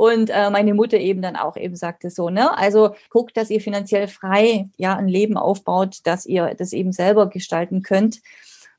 [0.00, 3.60] Und äh, meine Mutter eben dann auch eben sagte so, ne, also guckt, dass ihr
[3.60, 8.22] finanziell frei ja ein Leben aufbaut, dass ihr das eben selber gestalten könnt,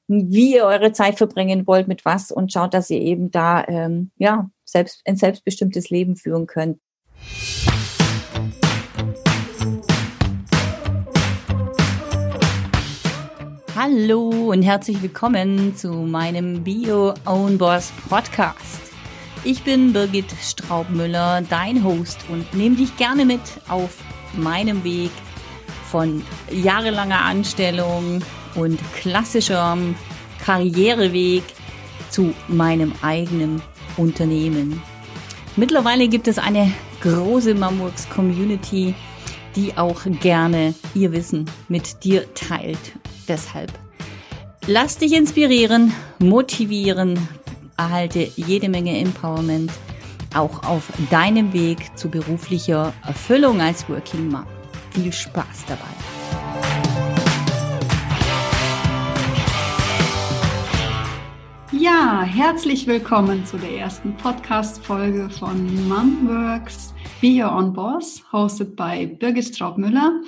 [0.07, 4.10] wie ihr eure Zeit verbringen wollt, mit was und schaut, dass ihr eben da ähm,
[4.18, 6.79] ja selbst ein selbstbestimmtes Leben führen könnt.
[13.75, 18.80] Hallo und herzlich willkommen zu meinem Bio Own Boss Podcast.
[19.44, 23.98] Ich bin Birgit Straubmüller, dein Host und nehme dich gerne mit auf
[24.38, 25.09] meinem Weg
[25.90, 28.22] von jahrelanger Anstellung
[28.54, 29.96] und klassischem
[30.46, 31.44] Karriereweg
[32.12, 33.63] zu meinem eigenen
[33.98, 34.80] Unternehmen.
[35.55, 36.71] Mittlerweile gibt es eine
[37.02, 38.94] große Mamworks Community,
[39.55, 42.77] die auch gerne ihr Wissen mit dir teilt.
[43.27, 43.71] Deshalb
[44.68, 47.27] lass dich inspirieren, motivieren,
[47.81, 49.71] erhalte jede Menge Empowerment
[50.35, 54.46] auch auf deinem Weg zu beruflicher Erfüllung als Working Mom.
[54.91, 55.82] Viel Spaß dabei.
[61.71, 69.07] Ja, herzlich willkommen zu der ersten Podcast-Folge von Momworks Be Your Own Boss, hosted by
[69.07, 70.22] Birgit Straubmüller.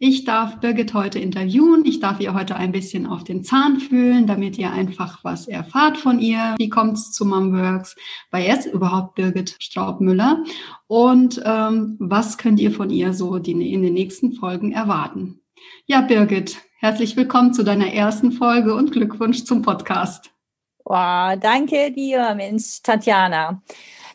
[0.00, 1.84] Ich darf Birgit heute interviewen.
[1.84, 5.98] Ich darf ihr heute ein bisschen auf den Zahn fühlen, damit ihr einfach was erfahrt
[5.98, 6.54] von ihr.
[6.56, 7.96] Wie kommt es zu Momworks?
[8.30, 10.44] Wer ist überhaupt Birgit Straubmüller?
[10.86, 15.40] Und ähm, was könnt ihr von ihr so die, in den nächsten Folgen erwarten?
[15.86, 20.30] Ja, Birgit, herzlich willkommen zu deiner ersten Folge und Glückwunsch zum Podcast.
[20.84, 23.62] Wow, danke dir, Mensch, Tatjana.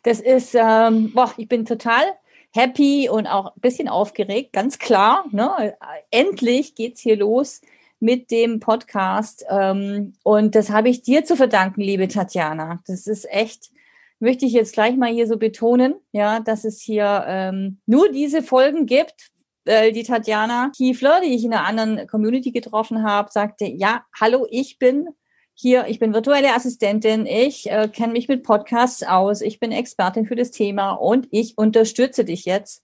[0.04, 2.04] Das ist, ähm, boah, ich bin total
[2.53, 5.25] happy und auch ein bisschen aufgeregt, ganz klar.
[5.31, 5.75] Ne?
[6.11, 7.61] Endlich geht's hier los
[7.99, 9.45] mit dem Podcast.
[9.49, 12.81] Ähm, und das habe ich dir zu verdanken, liebe Tatjana.
[12.85, 13.71] Das ist echt,
[14.19, 18.43] möchte ich jetzt gleich mal hier so betonen, ja, dass es hier ähm, nur diese
[18.43, 19.31] Folgen gibt.
[19.65, 24.45] Äh, die Tatjana Kiefler, die ich in einer anderen Community getroffen habe, sagte, ja, hallo,
[24.49, 25.08] ich bin
[25.55, 30.25] hier, ich bin virtuelle Assistentin, ich äh, kenne mich mit Podcasts aus, ich bin Expertin
[30.25, 32.83] für das Thema und ich unterstütze dich jetzt.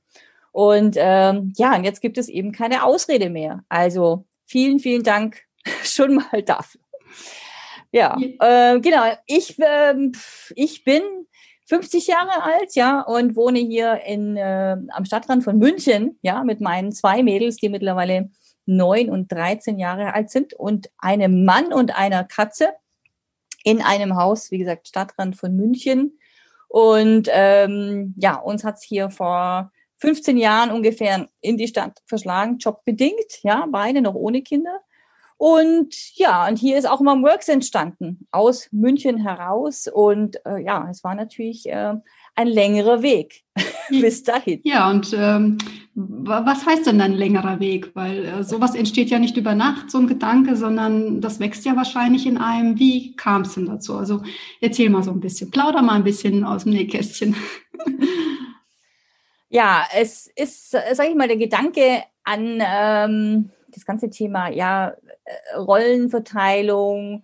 [0.52, 3.64] Und ähm, ja, und jetzt gibt es eben keine Ausrede mehr.
[3.70, 5.42] Also vielen, vielen Dank
[5.84, 6.82] schon mal dafür.
[7.92, 9.04] Ja, äh, genau.
[9.26, 9.96] Ich, äh,
[10.56, 11.02] ich bin
[11.66, 16.62] 50 Jahre alt, ja, und wohne hier in, äh, am Stadtrand von München, ja, mit
[16.62, 18.32] meinen zwei Mädels, die mittlerweile
[18.70, 22.70] neun und 13 Jahre alt sind und einem Mann und einer Katze
[23.64, 26.20] in einem Haus, wie gesagt, Stadtrand von München.
[26.68, 33.44] Und ähm, ja, uns hat's hier vor 15 Jahren ungefähr in die Stadt verschlagen, jobbedingt,
[33.44, 34.80] ja, beide noch ohne Kinder.
[35.38, 39.88] Und ja, und hier ist auch mal Works entstanden, aus München heraus.
[39.88, 41.96] Und äh, ja, es war natürlich äh,
[42.40, 43.44] ein längerer Weg
[43.90, 44.62] bis dahin.
[44.64, 45.58] Ja, und ähm,
[45.94, 47.94] was heißt denn ein längerer Weg?
[47.96, 51.76] Weil äh, sowas entsteht ja nicht über Nacht, so ein Gedanke, sondern das wächst ja
[51.76, 52.80] wahrscheinlich in einem.
[52.80, 53.98] Wie kam es denn dazu?
[53.98, 54.22] Also
[54.62, 57.36] erzähl mal so ein bisschen, plauder mal ein bisschen aus dem Nähkästchen.
[59.50, 64.94] ja, es ist, äh, sag ich mal, der Gedanke an ähm, das ganze Thema, ja,
[65.26, 67.24] äh, Rollenverteilung,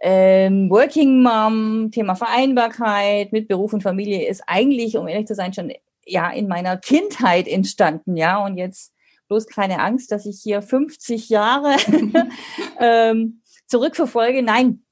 [0.00, 5.52] ähm, Working Mom, Thema Vereinbarkeit mit Beruf und Familie ist eigentlich, um ehrlich zu sein,
[5.52, 5.72] schon
[6.06, 8.44] ja in meiner Kindheit entstanden, ja.
[8.44, 8.92] Und jetzt
[9.28, 11.76] bloß keine Angst, dass ich hier 50 Jahre
[12.80, 14.42] ähm, zurückverfolge.
[14.42, 14.82] Nein,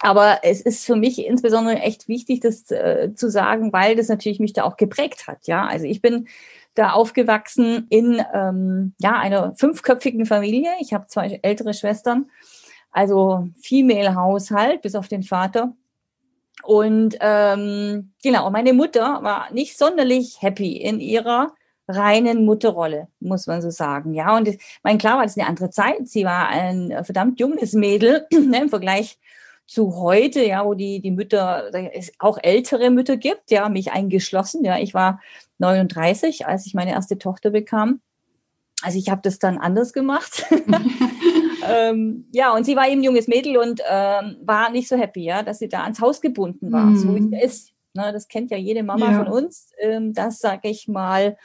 [0.00, 4.40] aber es ist für mich insbesondere echt wichtig, das äh, zu sagen, weil das natürlich
[4.40, 5.46] mich da auch geprägt hat.
[5.46, 6.26] Ja, also ich bin
[6.74, 10.70] da aufgewachsen in ähm, ja einer fünfköpfigen Familie.
[10.80, 12.26] Ich habe zwei ältere Schwestern
[12.92, 15.74] also Female-Haushalt, bis auf den Vater.
[16.62, 21.52] Und ähm, genau, meine Mutter war nicht sonderlich happy in ihrer
[21.88, 24.14] reinen Mutterrolle, muss man so sagen.
[24.14, 26.06] Ja, und mein klar war das eine andere Zeit.
[26.06, 29.18] Sie war ein verdammt junges Mädel ne, im Vergleich
[29.66, 34.64] zu heute, ja, wo die die Mütter es auch ältere Mütter gibt, ja, mich eingeschlossen.
[34.64, 35.20] Ja, ich war
[35.58, 38.00] 39, als ich meine erste Tochter bekam.
[38.82, 40.44] Also ich habe das dann anders gemacht.
[41.68, 45.24] ähm, ja, und sie war eben ein junges Mädel und ähm, war nicht so happy,
[45.24, 46.96] ja, dass sie da ans Haus gebunden war, mhm.
[46.96, 47.72] so wie es ist.
[47.94, 49.18] Ne, das kennt ja jede Mama ja.
[49.18, 49.70] von uns.
[49.78, 51.36] Ähm, das sage ich mal,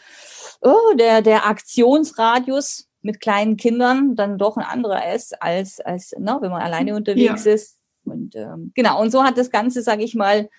[0.61, 6.37] oh, der, der Aktionsradius mit kleinen Kindern dann doch ein anderer ist, als, als ne,
[6.39, 7.53] wenn man alleine unterwegs ja.
[7.53, 7.77] ist.
[8.05, 10.49] Und ähm, genau, und so hat das Ganze, sage ich mal,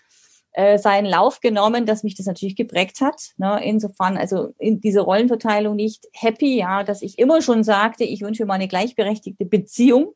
[0.53, 3.33] äh, seinen Lauf genommen, dass mich das natürlich geprägt hat.
[3.37, 3.61] Ne?
[3.65, 8.45] Insofern, also in dieser Rollenverteilung nicht happy, ja, dass ich immer schon sagte, ich wünsche
[8.45, 10.15] mir eine gleichberechtigte Beziehung.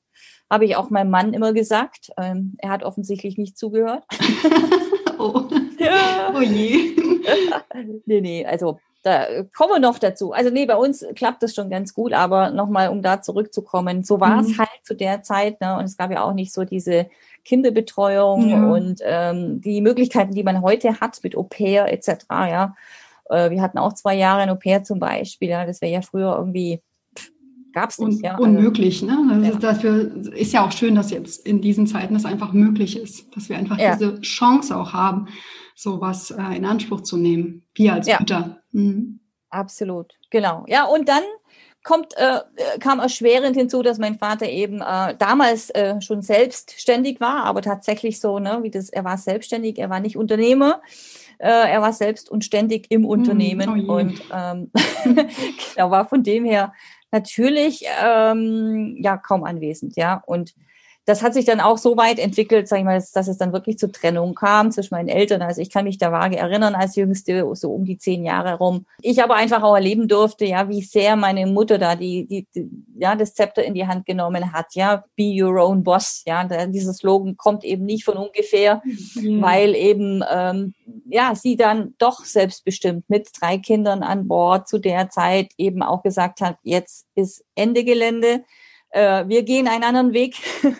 [0.50, 2.10] Habe ich auch meinem Mann immer gesagt.
[2.18, 4.04] Ähm, er hat offensichtlich nicht zugehört.
[5.18, 5.44] oh.
[5.78, 6.34] Ja.
[6.34, 6.96] oh je.
[8.06, 10.32] nee, nee, also da kommen wir noch dazu.
[10.32, 14.20] Also nee, bei uns klappt das schon ganz gut, aber nochmal, um da zurückzukommen, so
[14.20, 14.50] war mhm.
[14.50, 15.76] es halt zu der Zeit, ne?
[15.76, 17.08] Und es gab ja auch nicht so diese
[17.44, 18.64] Kinderbetreuung ja.
[18.64, 22.24] und ähm, die Möglichkeiten, die man heute hat mit Au pair etc.
[22.30, 22.76] Ja,
[23.28, 25.48] äh, wir hatten auch zwei Jahre ein Au pair zum Beispiel.
[25.48, 26.80] Ja, das wäre ja früher irgendwie
[27.72, 28.18] gab es nicht.
[28.18, 28.32] Un ja.
[28.32, 29.18] Also unmöglich, ne?
[29.30, 29.58] Also ja.
[29.58, 33.48] Dafür ist ja auch schön, dass jetzt in diesen Zeiten das einfach möglich ist, dass
[33.48, 33.96] wir einfach ja.
[33.96, 35.28] diese Chance auch haben,
[35.74, 38.18] sowas äh, in Anspruch zu nehmen, wir als ja.
[38.18, 38.62] Mütter.
[38.72, 39.20] Mhm.
[39.50, 40.64] Absolut, genau.
[40.66, 41.22] Ja, und dann
[41.82, 42.40] kommt, äh,
[42.78, 48.20] kam erschwerend hinzu, dass mein Vater eben äh, damals äh, schon selbstständig war, aber tatsächlich
[48.20, 50.80] so, ne, wie das, er war selbstständig, er war nicht Unternehmer,
[51.38, 54.70] äh, er war selbst und ständig im hm, Unternehmen oh und ähm,
[55.74, 56.72] genau, war von dem her
[57.10, 60.54] natürlich ähm, ja kaum anwesend, ja und
[61.04, 63.76] das hat sich dann auch so weit entwickelt, sag ich mal, dass es dann wirklich
[63.76, 65.42] zur Trennung kam zwischen meinen Eltern.
[65.42, 68.86] Also ich kann mich da vage erinnern als Jüngste, so um die zehn Jahre rum.
[69.00, 72.70] Ich aber einfach auch erleben durfte, ja, wie sehr meine Mutter da die, die, die
[72.96, 76.66] ja, das Zepter in die Hand genommen hat, ja, be your own boss, ja, da,
[76.66, 78.80] dieser Slogan kommt eben nicht von ungefähr,
[79.14, 79.42] mhm.
[79.42, 80.74] weil eben, ähm,
[81.06, 86.04] ja, sie dann doch selbstbestimmt mit drei Kindern an Bord zu der Zeit eben auch
[86.04, 88.44] gesagt hat, jetzt ist Ende Gelände
[88.92, 90.36] äh, wir gehen einen anderen Weg.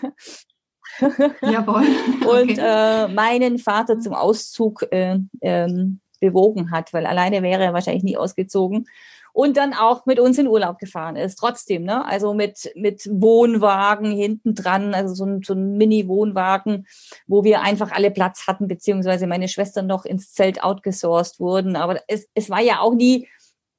[1.41, 1.85] Jawohl.
[2.21, 2.41] Okay.
[2.41, 8.03] Und äh, meinen Vater zum Auszug äh, ähm, bewogen hat, weil alleine wäre er wahrscheinlich
[8.03, 8.87] nie ausgezogen.
[9.33, 12.05] Und dann auch mit uns in Urlaub gefahren ist, trotzdem, ne?
[12.05, 16.85] Also mit, mit Wohnwagen hinten dran, also so ein, so ein Mini-Wohnwagen,
[17.25, 21.75] wo wir einfach alle Platz hatten, beziehungsweise meine Schwestern noch ins Zelt outgesourced wurden.
[21.75, 23.27] Aber es, es war ja auch nie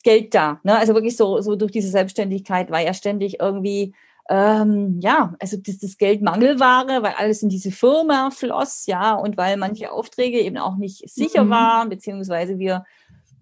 [0.03, 0.61] Geld da.
[0.65, 0.77] Ne?
[0.77, 3.95] Also wirklich so, so durch diese Selbstständigkeit war ja ständig irgendwie
[4.31, 9.37] ähm, ja, also das, das Geld Mangelware, weil alles in diese Firma floss, ja, und
[9.37, 11.51] weil manche Aufträge eben auch nicht sicher mhm.
[11.51, 12.85] waren, beziehungsweise wir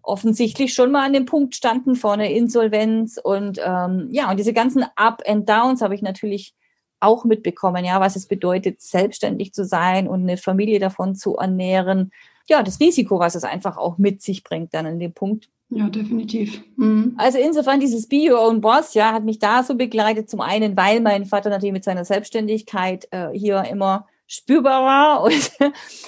[0.02, 4.52] offensichtlich schon mal an dem Punkt standen vor einer Insolvenz und ähm, ja, und diese
[4.52, 6.55] ganzen Up and Downs habe ich natürlich
[6.99, 12.11] auch mitbekommen, ja, was es bedeutet, selbstständig zu sein und eine Familie davon zu ernähren.
[12.49, 15.49] Ja, das Risiko, was es einfach auch mit sich bringt, dann an dem Punkt.
[15.74, 16.62] Ja, definitiv.
[16.76, 17.14] Mhm.
[17.16, 20.28] Also insofern dieses Be Your Own Boss, ja, hat mich da so begleitet.
[20.28, 25.52] Zum einen, weil mein Vater natürlich mit seiner Selbstständigkeit äh, hier immer spürbar war und,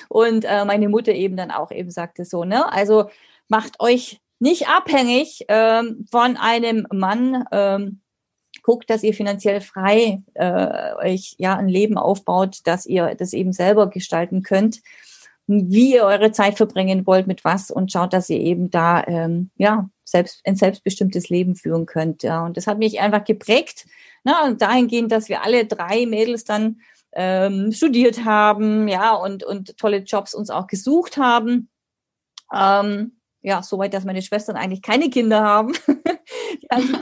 [0.09, 3.09] und äh, meine Mutter eben dann auch eben sagte so, ne, also
[3.49, 8.01] macht euch nicht abhängig ähm, von einem Mann, ähm,
[8.63, 13.53] guckt, dass ihr finanziell frei äh, euch ja ein Leben aufbaut, dass ihr das eben
[13.53, 14.81] selber gestalten könnt
[15.47, 19.51] wie ihr eure Zeit verbringen wollt, mit was und schaut, dass ihr eben da ähm,
[19.57, 22.23] ja selbst ein selbstbestimmtes Leben führen könnt.
[22.23, 22.45] Ja.
[22.45, 23.87] Und das hat mich einfach geprägt,
[24.25, 26.81] ne, und dahingehend, dass wir alle drei Mädels dann
[27.13, 31.69] ähm, studiert haben, ja, und, und tolle Jobs uns auch gesucht haben.
[32.53, 35.75] Ähm, ja, soweit, dass meine Schwestern eigentlich keine Kinder haben.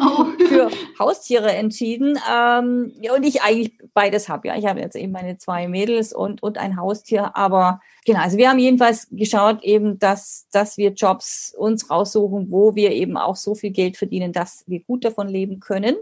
[0.01, 0.27] oh.
[0.49, 2.19] für Haustiere entschieden.
[2.31, 4.49] Ähm, ja, und ich eigentlich beides habe.
[4.49, 7.37] Ja, ich habe jetzt eben meine zwei Mädels und, und ein Haustier.
[7.37, 12.75] Aber genau, also wir haben jedenfalls geschaut eben, dass, dass wir Jobs uns raussuchen, wo
[12.75, 15.97] wir eben auch so viel Geld verdienen, dass wir gut davon leben können.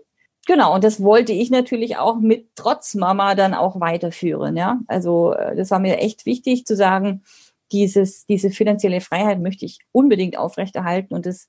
[0.46, 4.56] Genau, und das wollte ich natürlich auch mit trotz Mama dann auch weiterführen.
[4.56, 7.22] Ja, also äh, das war mir echt wichtig zu sagen,
[7.72, 11.48] dieses, diese finanzielle Freiheit möchte ich unbedingt aufrechterhalten und das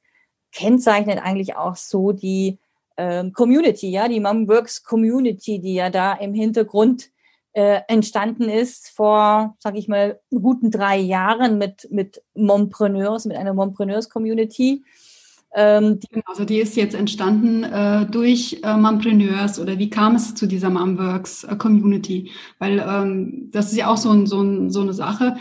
[0.52, 2.60] kennzeichnet eigentlich auch so die
[2.98, 7.10] ähm, Community, ja, die Momworks Community, die ja da im Hintergrund
[7.54, 13.54] äh, entstanden ist vor, sag ich mal, guten drei Jahren mit, mit Mompreneurs, mit einer
[13.54, 14.84] Mompreneurs-Community.
[15.54, 20.34] Ähm, genau, also die ist jetzt entstanden äh, durch äh, Mompreneurs oder wie kam es
[20.34, 22.32] zu dieser Momworks äh, Community?
[22.60, 25.36] Weil ähm, das ist ja auch so, ein, so, ein, so eine Sache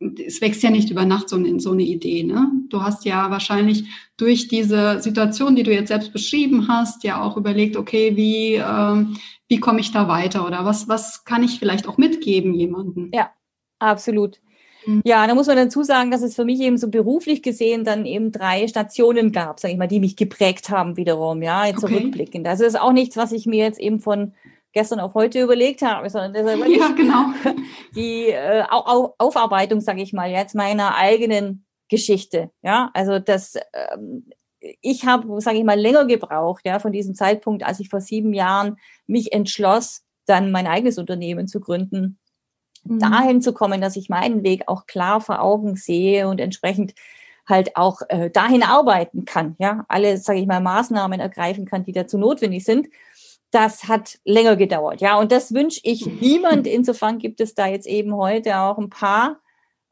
[0.00, 2.24] es wächst ja nicht über Nacht so, eine, so eine Idee.
[2.24, 2.50] Ne?
[2.68, 3.84] Du hast ja wahrscheinlich
[4.16, 9.16] durch diese Situation, die du jetzt selbst beschrieben hast, ja auch überlegt, okay, wie, ähm,
[9.48, 13.10] wie komme ich da weiter oder was, was kann ich vielleicht auch mitgeben jemandem?
[13.12, 13.30] Ja,
[13.78, 14.40] absolut.
[14.86, 15.02] Mhm.
[15.04, 18.04] Ja, da muss man dazu sagen, dass es für mich eben so beruflich gesehen dann
[18.04, 21.96] eben drei Stationen gab, sage ich mal, die mich geprägt haben wiederum, ja, jetzt okay.
[21.96, 22.46] zurückblickend.
[22.46, 24.32] Also das ist auch nichts, was ich mir jetzt eben von
[24.74, 27.26] gestern auf heute überlegt habe, sondern das ist ja, genau.
[27.94, 32.50] die äh, Au Aufarbeitung, sage ich mal, jetzt meiner eigenen Geschichte.
[32.62, 34.26] Ja, also das, ähm,
[34.80, 38.34] ich habe, sage ich mal, länger gebraucht, ja, von diesem Zeitpunkt, als ich vor sieben
[38.34, 38.76] Jahren
[39.06, 42.18] mich entschloss, dann mein eigenes Unternehmen zu gründen,
[42.82, 42.98] mhm.
[42.98, 46.94] dahin zu kommen, dass ich meinen Weg auch klar vor Augen sehe und entsprechend
[47.46, 51.92] halt auch äh, dahin arbeiten kann, ja, alle, sage ich mal, Maßnahmen ergreifen kann, die
[51.92, 52.88] dazu notwendig sind
[53.54, 55.00] das hat länger gedauert.
[55.00, 56.66] Ja, und das wünsche ich niemand.
[56.66, 59.40] Insofern gibt es da jetzt eben heute auch ein paar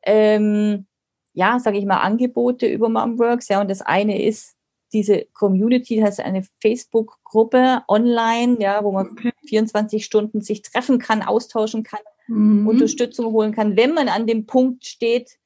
[0.04, 0.86] ähm,
[1.34, 3.48] ja, sage ich mal, Angebote über Momworks.
[3.48, 4.56] Ja, und das eine ist
[4.92, 9.32] diese Community, das heißt eine Facebook-Gruppe online, ja, wo man okay.
[9.46, 12.68] 24 Stunden sich treffen kann, austauschen kann, mhm.
[12.68, 15.38] Unterstützung holen kann, wenn man an dem Punkt steht,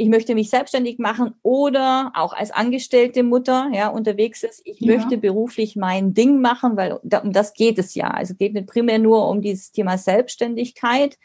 [0.00, 4.96] ich möchte mich selbstständig machen oder auch als angestellte Mutter ja unterwegs ist, ich ja.
[4.96, 8.08] möchte beruflich mein Ding machen, weil um das geht es ja.
[8.08, 11.18] Also geht nicht primär nur um dieses Thema Selbstständigkeit,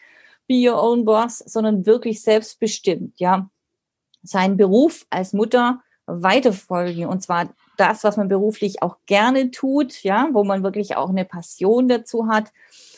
[0.45, 3.49] be your own boss, sondern wirklich selbstbestimmt, ja.
[4.23, 10.27] Seinen Beruf als Mutter weiterfolgen und zwar das, was man beruflich auch gerne tut, ja,
[10.33, 12.51] wo man wirklich auch eine Passion dazu hat,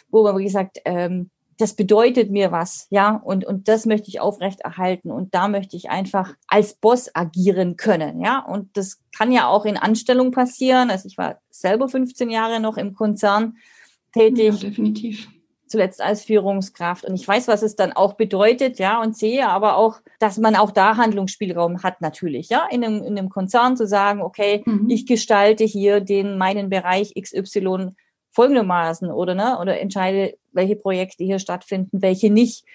[0.10, 4.20] wo man wirklich sagt, ähm, das bedeutet mir was, ja, und, und das möchte ich
[4.20, 9.48] aufrechterhalten und da möchte ich einfach als Boss agieren können, ja, und das kann ja
[9.48, 10.92] auch in Anstellung passieren.
[10.92, 13.58] Also ich war selber 15 Jahre noch im Konzern
[14.14, 14.62] tätig.
[14.62, 15.28] Ja, definitiv
[15.68, 17.06] zuletzt als Führungskraft.
[17.06, 20.56] Und ich weiß, was es dann auch bedeutet, ja, und sehe aber auch, dass man
[20.56, 24.90] auch da Handlungsspielraum hat natürlich, ja, in einem, in einem Konzern zu sagen, okay, mhm.
[24.90, 27.90] ich gestalte hier den, meinen Bereich XY
[28.38, 32.66] folgendermaßen oder, ne, oder entscheide, welche Projekte hier stattfinden, welche nicht.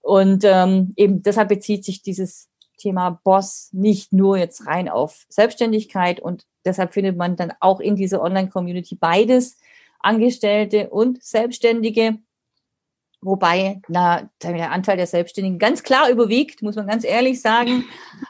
[0.00, 6.20] Und ähm, eben deshalb bezieht sich dieses Thema Boss nicht nur jetzt rein auf Selbstständigkeit
[6.20, 9.58] und deshalb findet man dann auch in dieser Online-Community beides,
[9.98, 12.18] Angestellte und Selbstständige.
[13.20, 17.84] Wobei na, der Anteil der Selbstständigen ganz klar überwiegt, muss man ganz ehrlich sagen,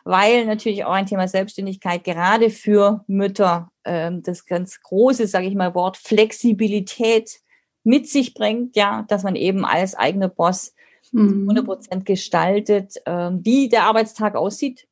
[0.04, 5.54] weil natürlich auch ein Thema Selbstständigkeit gerade für Mütter ähm, das ganz große, sage ich
[5.54, 7.40] mal, Wort Flexibilität
[7.84, 10.74] mit sich bringt, ja, dass man eben als eigener Boss
[11.12, 11.42] mhm.
[11.42, 14.88] 100 Prozent gestaltet, ähm, wie der Arbeitstag aussieht,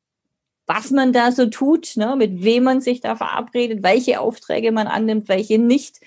[0.67, 4.85] was man da so tut, ne, mit wem man sich da verabredet, welche Aufträge man
[4.85, 6.01] annimmt, welche nicht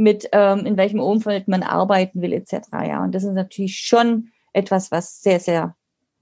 [0.00, 2.54] mit ähm, in welchem Umfeld man arbeiten will, etc.
[2.72, 5.76] Ja, und das ist natürlich schon etwas, was sehr, sehr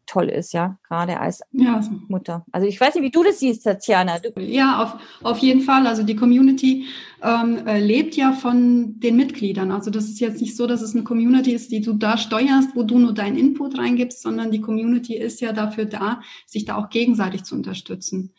[0.06, 1.80] toll ist, ja, gerade als ja.
[2.08, 2.44] Mutter.
[2.50, 4.18] Also ich weiß nicht, wie du das siehst, Tatjana.
[4.18, 5.86] Du ja, auf, auf jeden Fall.
[5.86, 6.86] Also die Community
[7.22, 9.70] ähm, äh, lebt ja von den Mitgliedern.
[9.70, 12.74] Also das ist jetzt nicht so, dass es eine Community ist, die du da steuerst,
[12.74, 16.76] wo du nur deinen Input reingibst, sondern die Community ist ja dafür da, sich da
[16.76, 18.32] auch gegenseitig zu unterstützen.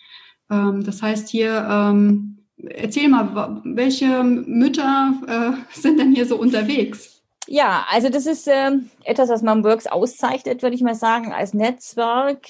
[0.49, 7.21] Ähm, das heißt hier, ähm, Erzähl mal, welche Mütter äh, sind denn hier so unterwegs?
[7.47, 8.71] Ja, also das ist äh,
[9.03, 12.47] etwas, was man Works auszeichnet, würde ich mal sagen, als Netzwerk,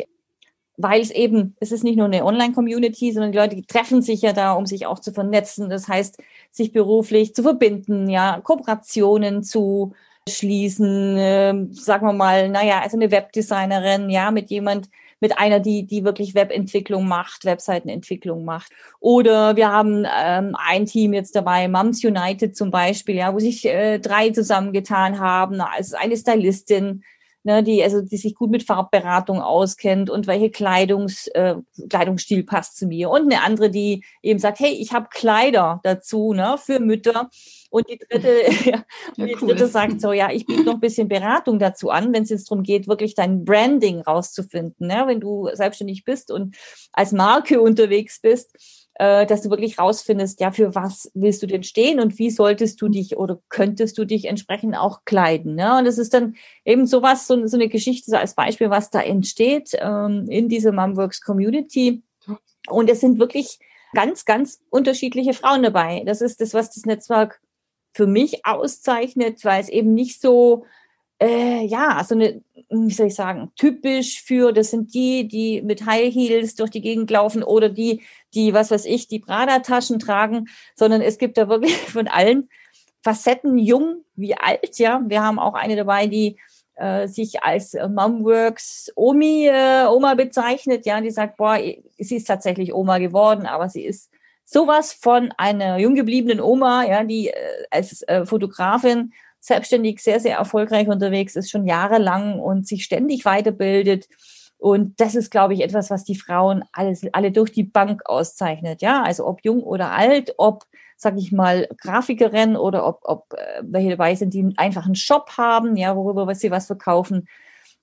[0.78, 4.34] weil es eben, es ist nicht nur eine Online-Community, sondern die Leute treffen sich ja
[4.34, 5.70] da, um sich auch zu vernetzen.
[5.70, 9.94] Das heißt, sich beruflich zu verbinden, ja, Kooperationen zu
[10.28, 14.90] schließen, äh, sagen wir mal, naja, also eine Webdesignerin, ja, mit jemand,
[15.20, 18.72] mit einer, die, die wirklich Webentwicklung macht, Webseitenentwicklung macht.
[19.00, 23.66] Oder wir haben ähm, ein Team jetzt dabei, Moms United zum Beispiel, ja, wo sich
[23.66, 25.62] äh, drei zusammengetan haben.
[25.62, 27.04] Also eine Stylistin,
[27.44, 31.56] ne, die, also, die sich gut mit Farbberatung auskennt und welche Kleidungs, äh,
[31.90, 33.10] Kleidungsstil passt zu mir.
[33.10, 37.30] Und eine andere, die eben sagt, hey, ich habe Kleider dazu, ne, für Mütter.
[37.70, 38.30] Und die dritte,
[38.66, 38.84] ja,
[39.16, 39.50] ja, die cool.
[39.50, 42.50] dritte sagt so, ja, ich biete noch ein bisschen Beratung dazu an, wenn es jetzt
[42.50, 44.88] darum geht, wirklich dein Branding rauszufinden.
[44.88, 45.04] Ne?
[45.06, 46.56] Wenn du selbstständig bist und
[46.92, 48.56] als Marke unterwegs bist,
[48.96, 52.82] äh, dass du wirklich rausfindest, ja, für was willst du denn stehen und wie solltest
[52.82, 55.56] du dich oder könntest du dich entsprechend auch kleiden.
[55.56, 55.78] Ne?
[55.78, 56.36] Und es ist dann
[56.66, 60.72] eben sowas, so, so eine Geschichte so als Beispiel, was da entsteht ähm, in dieser
[60.72, 62.04] Mumworks Community.
[62.68, 63.60] Und es sind wirklich
[63.94, 66.04] ganz, ganz unterschiedliche Frauen dabei.
[66.06, 67.40] Das ist das, was das Netzwerk
[67.94, 70.66] für mich auszeichnet, weil es eben nicht so
[71.20, 75.86] äh, ja, so eine, wie soll ich sagen, typisch für, das sind die, die mit
[75.86, 78.02] High Heels durch die Gegend laufen oder die,
[78.34, 82.50] die, was weiß ich, die Prada-Taschen tragen, sondern es gibt da wirklich von allen
[83.02, 85.02] Facetten, jung wie alt, ja.
[85.06, 86.38] Wir haben auch eine dabei, die
[86.76, 91.58] äh, sich als Momworks Omi, äh, Oma bezeichnet, ja, die sagt, boah,
[91.98, 94.12] sie ist tatsächlich Oma geworden, aber sie ist
[94.52, 97.34] sowas von einer jung gebliebenen Oma, ja, die äh,
[97.70, 104.08] als äh, Fotografin selbstständig sehr, sehr erfolgreich unterwegs ist, schon jahrelang und sich ständig weiterbildet.
[104.58, 108.82] Und das ist, glaube ich, etwas, was die Frauen alles, alle durch die Bank auszeichnet.
[108.82, 110.66] Ja, also ob jung oder alt, ob,
[110.98, 115.30] sag ich mal, Grafikerin oder ob, ob äh, welche dabei sind, die einfach einen Shop
[115.38, 117.28] haben, ja, worüber sie was verkaufen,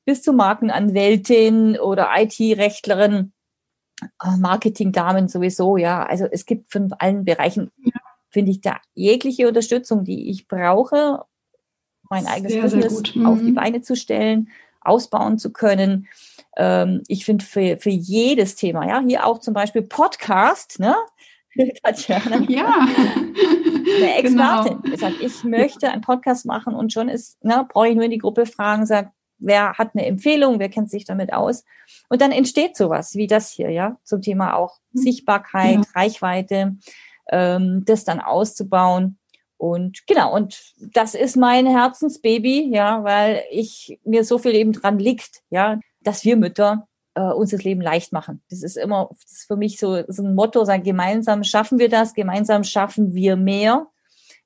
[0.05, 3.33] bis zu Markenanwältin oder IT-Rechtlerin,
[4.39, 6.05] Marketingdamen sowieso, ja.
[6.05, 7.93] Also es gibt von allen Bereichen, ja.
[8.31, 11.25] finde ich, da jegliche Unterstützung, die ich brauche,
[12.09, 13.55] mein eigenes sehr, Business sehr auf die mhm.
[13.55, 14.49] Beine zu stellen,
[14.81, 16.09] ausbauen zu können.
[16.57, 20.95] Ähm, ich finde für, für jedes Thema, ja, hier auch zum Beispiel Podcast, ne?
[21.83, 22.43] Tatjana.
[22.49, 22.87] Ja.
[23.97, 24.83] Eine Expertin.
[24.83, 24.95] Genau.
[24.95, 28.19] Gesagt, ich möchte einen Podcast machen und schon ist, ne, brauche ich nur in die
[28.19, 31.65] Gruppe fragen, sagt, wer hat eine Empfehlung, wer kennt sich damit aus.
[32.09, 35.01] Und dann entsteht sowas wie das hier, ja, zum Thema auch mhm.
[35.01, 35.83] Sichtbarkeit, ja.
[35.95, 36.77] Reichweite,
[37.31, 39.19] ähm, das dann auszubauen.
[39.59, 44.99] Und genau, und das ist mein Herzensbaby, ja, weil ich mir so viel eben dran
[44.99, 48.43] liegt, ja, dass wir Mütter äh, uns das Leben leicht machen.
[48.51, 51.89] Das ist immer das ist für mich so, so ein Motto, sagen, gemeinsam schaffen wir
[51.89, 53.87] das, gemeinsam schaffen wir mehr.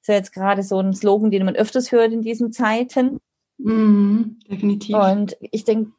[0.01, 3.19] Das ist ja jetzt gerade so ein Slogan, den man öfters hört in diesen Zeiten.
[3.63, 4.97] Mm, definitiv.
[4.97, 5.93] Und ich denke,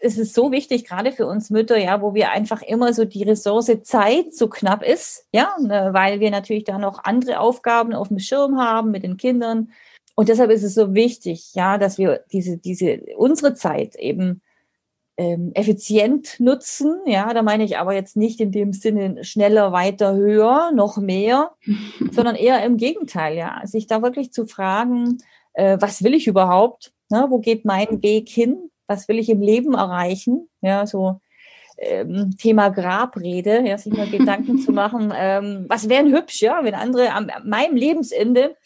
[0.00, 3.22] es ist so wichtig, gerade für uns Mütter, ja, wo wir einfach immer so die
[3.22, 8.08] Ressource Zeit so knapp ist, ja, ne, weil wir natürlich da noch andere Aufgaben auf
[8.08, 9.70] dem Schirm haben mit den Kindern.
[10.14, 14.42] Und deshalb ist es so wichtig, ja, dass wir diese, diese, unsere Zeit eben
[15.16, 17.00] ähm, effizient nutzen.
[17.06, 21.52] Ja, da meine ich aber jetzt nicht in dem Sinne schneller, weiter, höher, noch mehr,
[22.12, 25.18] sondern eher im Gegenteil, ja, sich da wirklich zu fragen,
[25.54, 26.92] äh, was will ich überhaupt?
[27.08, 27.26] Ne?
[27.28, 28.70] Wo geht mein Weg hin?
[28.86, 30.48] Was will ich im Leben erreichen?
[30.60, 31.20] Ja, so
[31.78, 36.74] ähm, Thema Grabrede, ja, sich mal Gedanken zu machen, ähm, was wären hübsch, ja, wenn
[36.74, 38.56] andere am, am meinem Lebensende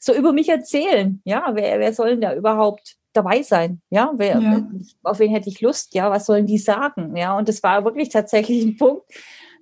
[0.00, 4.38] so über mich erzählen, ja, wer, wer soll denn da überhaupt dabei sein, ja, wer,
[4.38, 4.62] ja.
[5.02, 8.08] auf wen hätte ich Lust, ja, was sollen die sagen, ja, und das war wirklich
[8.08, 9.02] tatsächlich ein Punkt,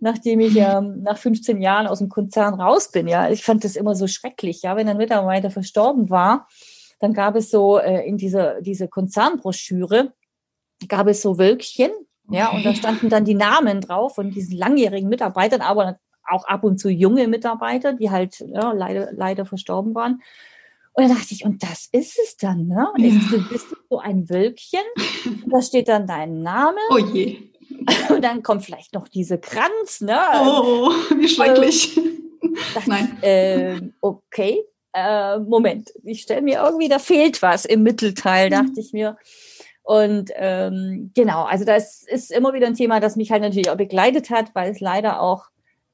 [0.01, 3.75] nachdem ich ähm, nach 15 Jahren aus dem Konzern raus bin, ja, ich fand das
[3.75, 6.47] immer so schrecklich, ja, wenn ein Mitarbeiter verstorben war,
[6.99, 10.13] dann gab es so äh, in dieser diese Konzernbroschüre
[10.89, 11.91] gab es so Wölkchen,
[12.31, 16.63] ja, und da standen dann die Namen drauf von diesen langjährigen Mitarbeitern, aber auch ab
[16.63, 20.23] und zu junge Mitarbeiter, die halt ja, leider, leider verstorben waren.
[20.93, 22.89] Und da dachte ich, und das ist es dann, ne?
[22.99, 23.07] Ja.
[23.07, 24.83] Ist, du bist so ein Wölkchen,
[25.47, 26.79] da steht dann dein Name.
[26.91, 27.39] Oh je.
[28.09, 30.19] Und dann kommt vielleicht noch diese Kranz, ne?
[30.43, 31.97] Oh, wie schrecklich.
[31.97, 32.33] Ähm,
[32.87, 33.19] Nein.
[33.21, 38.53] Ich, äh, okay, äh, Moment, ich stelle mir irgendwie, da fehlt was im Mittelteil, mhm.
[38.53, 39.17] dachte ich mir.
[39.83, 43.77] Und ähm, genau, also das ist immer wieder ein Thema, das mich halt natürlich auch
[43.77, 45.47] begleitet hat, weil es leider auch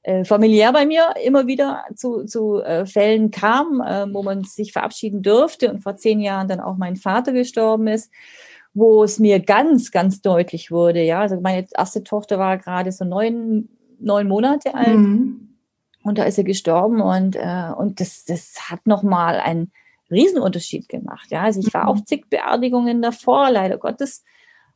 [0.03, 4.73] äh, familiär bei mir immer wieder zu, zu äh, Fällen kam, äh, wo man sich
[4.73, 8.11] verabschieden durfte und vor zehn Jahren dann auch mein Vater gestorben ist,
[8.75, 11.03] wo es mir ganz, ganz deutlich wurde.
[11.03, 13.69] Ja, also meine erste Tochter war gerade so neun,
[14.01, 14.97] neun Monate alt.
[14.97, 15.54] Mhm.
[16.05, 19.73] Und da ist er gestorben und, äh, und das, das hat nochmal einen
[20.11, 21.31] Riesenunterschied gemacht.
[21.31, 22.07] Ja, also ich war auf mhm.
[22.07, 24.23] zig Beerdigungen davor, leider Gottes.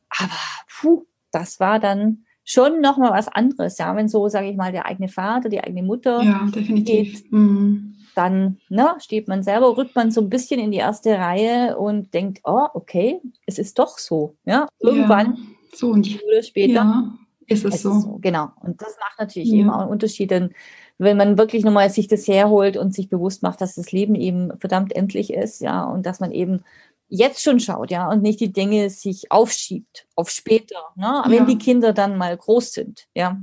[0.09, 0.33] Aber
[0.67, 3.77] puh, das war dann schon nochmal was anderes.
[3.77, 7.21] Ja, wenn so, sage ich mal, der eigene Vater, die eigene Mutter ja, definitiv.
[7.21, 7.95] geht, mhm.
[8.15, 12.11] dann ne, steht man selber, rückt man so ein bisschen in die erste Reihe und
[12.15, 14.35] denkt, oh, okay, es ist doch so.
[14.45, 16.73] Ja, irgendwann, ja, so und oder später.
[16.73, 17.13] Ja,
[17.45, 17.91] ist es, es so.
[17.91, 18.17] Ist so.
[18.19, 18.49] Genau.
[18.61, 19.61] Und das macht natürlich ja.
[19.61, 20.53] immer einen Unterschied, denn
[20.99, 24.51] wenn man wirklich nochmal sich das herholt und sich bewusst macht, dass das Leben eben
[24.59, 26.63] verdammt endlich ist, ja, und dass man eben
[27.07, 31.23] jetzt schon schaut, ja, und nicht die Dinge sich aufschiebt auf später, ne?
[31.27, 33.41] wenn die Kinder dann mal groß sind, ja.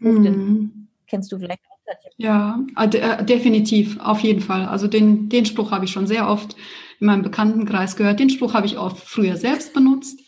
[0.00, 0.88] ja mhm.
[1.06, 1.74] kennst du vielleicht auch.
[2.16, 4.64] Ja, äh, äh, definitiv, auf jeden Fall.
[4.66, 6.56] Also den, den Spruch habe ich schon sehr oft
[6.98, 8.20] in meinem Bekanntenkreis gehört.
[8.20, 10.18] Den Spruch habe ich auch früher selbst benutzt,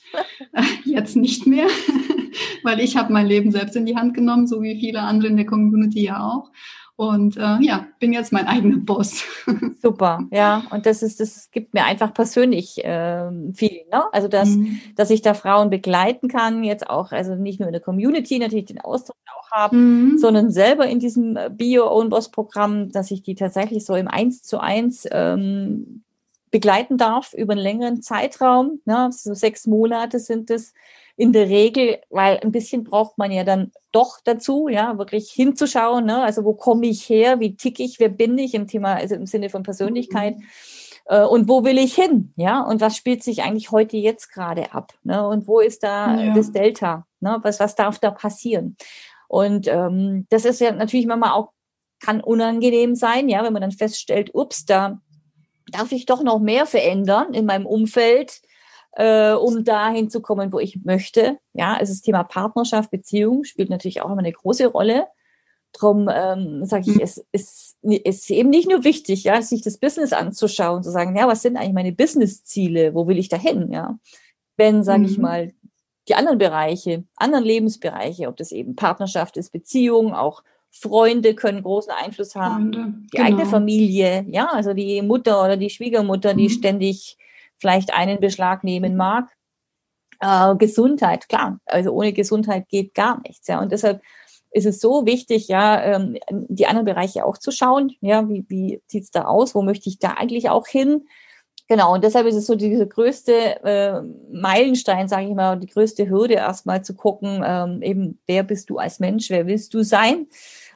[0.85, 1.66] jetzt nicht mehr
[2.62, 5.37] weil ich habe mein Leben selbst in die Hand genommen, so wie viele andere in
[5.37, 6.51] der Community ja auch.
[6.96, 9.22] Und äh, ja, bin jetzt mein eigener Boss.
[9.83, 10.62] Super, ja.
[10.70, 14.05] Und das ist, das gibt mir einfach persönlich äh, viel, ne?
[14.12, 14.81] Also dass, mhm.
[14.96, 18.64] dass ich da Frauen begleiten kann, jetzt auch, also nicht nur in der Community natürlich
[18.64, 20.18] den Austausch auch haben, mhm.
[20.18, 26.03] sondern selber in diesem Bio-Own-Boss-Programm, dass ich die tatsächlich so im Eins zu eins ähm,
[26.51, 28.81] begleiten darf über einen längeren Zeitraum.
[28.87, 29.11] Ne?
[29.12, 30.72] So sechs Monate sind es
[31.16, 36.05] in der Regel, weil ein bisschen braucht man ja dann doch dazu, ja, wirklich hinzuschauen,
[36.05, 36.22] ne?
[36.22, 39.26] also wo komme ich her, wie tick ich, wer bin ich im Thema, also im
[39.26, 40.37] Sinne von Persönlichkeit.
[40.37, 40.44] Mhm.
[41.07, 42.33] Äh, und wo will ich hin?
[42.37, 44.92] Ja, und was spielt sich eigentlich heute jetzt gerade ab?
[45.05, 45.26] Ne?
[45.26, 46.35] Und wo ist da ja.
[46.35, 47.07] das Delta?
[47.20, 47.38] Ne?
[47.42, 48.76] Was, was darf da passieren?
[49.29, 51.52] Und ähm, das ist ja natürlich manchmal auch,
[51.98, 55.00] kann unangenehm sein, ja, wenn man dann feststellt, ups, da
[55.72, 58.42] darf ich doch noch mehr verändern in meinem Umfeld
[58.96, 61.38] äh, um dahin zu kommen, wo ich möchte.
[61.52, 65.06] Ja, es ist das Thema Partnerschaft, Beziehung spielt natürlich auch immer eine große Rolle.
[65.72, 67.02] Drum ähm, sage ich, mhm.
[67.02, 71.28] es ist, ist eben nicht nur wichtig, ja, sich das Business anzuschauen, zu sagen, ja,
[71.28, 73.98] was sind eigentlich meine Business-Ziele, wo will ich dahin, ja?
[74.56, 75.06] Wenn, sage mhm.
[75.06, 75.52] ich mal,
[76.09, 81.92] die anderen Bereiche, anderen Lebensbereiche, ob das eben Partnerschaft ist, Beziehung, auch Freunde können großen
[81.92, 83.28] Einfluss haben, Freunde, die genau.
[83.28, 86.50] eigene Familie, ja, also die Mutter oder die Schwiegermutter, die mhm.
[86.50, 87.18] ständig
[87.58, 89.30] vielleicht einen Beschlag nehmen mag.
[90.20, 94.00] Äh, Gesundheit, klar, also ohne Gesundheit geht gar nichts, ja, und deshalb
[94.50, 98.82] ist es so wichtig, ja, ähm, die anderen Bereiche auch zu schauen, ja, wie, wie
[98.86, 101.06] sieht's da aus, wo möchte ich da eigentlich auch hin?
[101.68, 106.08] Genau, und deshalb ist es so dieser größte äh, Meilenstein, sage ich mal, die größte
[106.08, 110.28] Hürde erstmal zu gucken, ähm, eben, wer bist du als Mensch, wer willst du sein?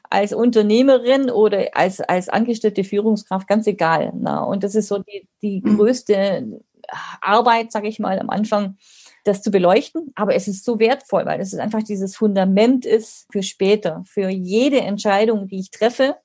[0.09, 4.11] Als Unternehmerin oder als, als angestellte Führungskraft, ganz egal.
[4.15, 4.43] Na?
[4.43, 5.77] Und das ist so die, die mhm.
[5.77, 6.59] größte
[7.21, 8.77] Arbeit, sage ich mal, am Anfang,
[9.23, 10.11] das zu beleuchten.
[10.15, 14.81] Aber es ist so wertvoll, weil es einfach dieses Fundament ist für später, für jede
[14.81, 16.15] Entscheidung, die ich treffe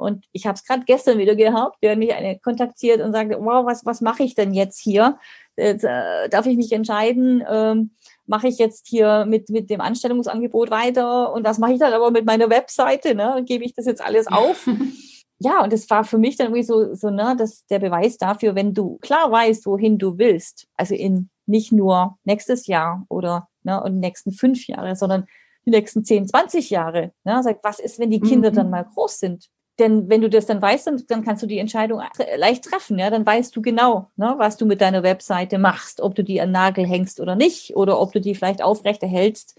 [0.00, 3.66] und ich habe es gerade gestern wieder gehabt, der mich eine kontaktiert und sagte, wow,
[3.66, 5.18] was, was mache ich denn jetzt hier?
[5.58, 7.90] Jetzt, äh, darf ich mich entscheiden, ähm,
[8.24, 12.10] mache ich jetzt hier mit, mit dem Anstellungsangebot weiter und was mache ich dann aber
[12.10, 13.14] mit meiner Webseite?
[13.14, 13.42] Ne?
[13.44, 14.66] Gebe ich das jetzt alles auf?
[15.42, 18.54] ja, und das war für mich dann irgendwie so, so ne, das, der Beweis dafür,
[18.54, 23.82] wenn du klar weißt, wohin du willst, also in nicht nur nächstes Jahr oder ne,
[23.82, 25.26] und die nächsten fünf Jahre, sondern
[25.64, 27.12] die nächsten 10, 20 Jahre.
[27.24, 27.42] Ne?
[27.42, 28.54] Sagt, was ist, wenn die Kinder mhm.
[28.54, 29.48] dann mal groß sind?
[29.78, 32.02] Denn wenn du das dann weißt, dann, dann kannst du die Entscheidung
[32.36, 32.98] leicht treffen.
[32.98, 36.40] Ja, dann weißt du genau, ne, was du mit deiner Webseite machst, ob du die
[36.40, 39.58] an Nagel hängst oder nicht, oder ob du die vielleicht aufrechterhältst,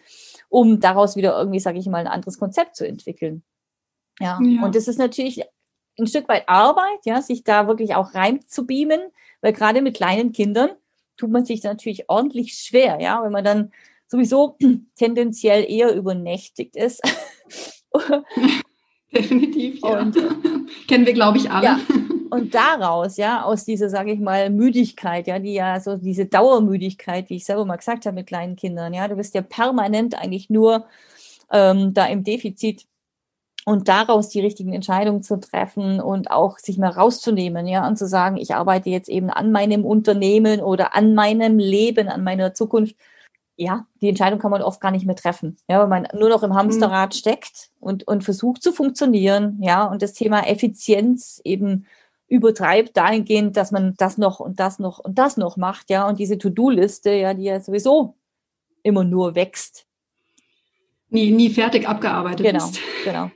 [0.50, 3.42] um daraus wieder irgendwie, sage ich mal, ein anderes Konzept zu entwickeln.
[4.20, 4.40] Ja.
[4.44, 4.64] ja.
[4.64, 5.42] Und das ist natürlich
[6.04, 9.02] ein Stück weit Arbeit, ja, sich da wirklich auch rein zu beamen,
[9.42, 10.70] weil gerade mit kleinen Kindern
[11.18, 13.72] tut man sich natürlich ordentlich schwer, ja, wenn man dann
[14.08, 14.58] sowieso
[14.96, 17.02] tendenziell eher übernächtigt ist.
[19.14, 20.00] Definitiv, ja.
[20.00, 20.18] Und,
[20.88, 21.66] Kennen wir, glaube ich, alle.
[21.66, 21.80] Ja.
[22.30, 27.30] Und daraus, ja, aus dieser, sage ich mal, Müdigkeit, ja, die ja so diese Dauermüdigkeit,
[27.30, 30.50] wie ich selber mal gesagt habe mit kleinen Kindern, ja, du bist ja permanent eigentlich
[30.50, 30.86] nur
[31.52, 32.86] ähm, da im Defizit
[33.66, 38.08] und daraus die richtigen Entscheidungen zu treffen und auch sich mal rauszunehmen, ja, und zu
[38.08, 42.96] sagen, ich arbeite jetzt eben an meinem Unternehmen oder an meinem Leben, an meiner Zukunft
[43.62, 46.42] ja, die Entscheidung kann man oft gar nicht mehr treffen, ja, weil man nur noch
[46.42, 47.18] im Hamsterrad mhm.
[47.18, 51.86] steckt und, und versucht zu funktionieren, ja, und das Thema Effizienz eben
[52.28, 56.18] übertreibt dahingehend, dass man das noch und das noch und das noch macht, ja, und
[56.18, 58.16] diese To-Do-Liste, ja, die ja sowieso
[58.82, 59.86] immer nur wächst.
[61.10, 62.80] Nie, nie fertig abgearbeitet genau, ist.
[63.04, 63.32] Genau, genau.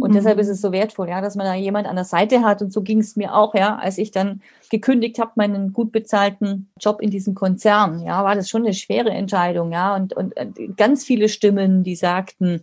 [0.00, 0.14] Und mhm.
[0.14, 2.62] deshalb ist es so wertvoll, ja, dass man da jemand an der Seite hat.
[2.62, 6.70] Und so ging es mir auch, ja, als ich dann gekündigt habe, meinen gut bezahlten
[6.80, 9.94] Job in diesem Konzern, ja, war das schon eine schwere Entscheidung, ja.
[9.96, 10.34] Und, und
[10.76, 12.62] ganz viele Stimmen, die sagten,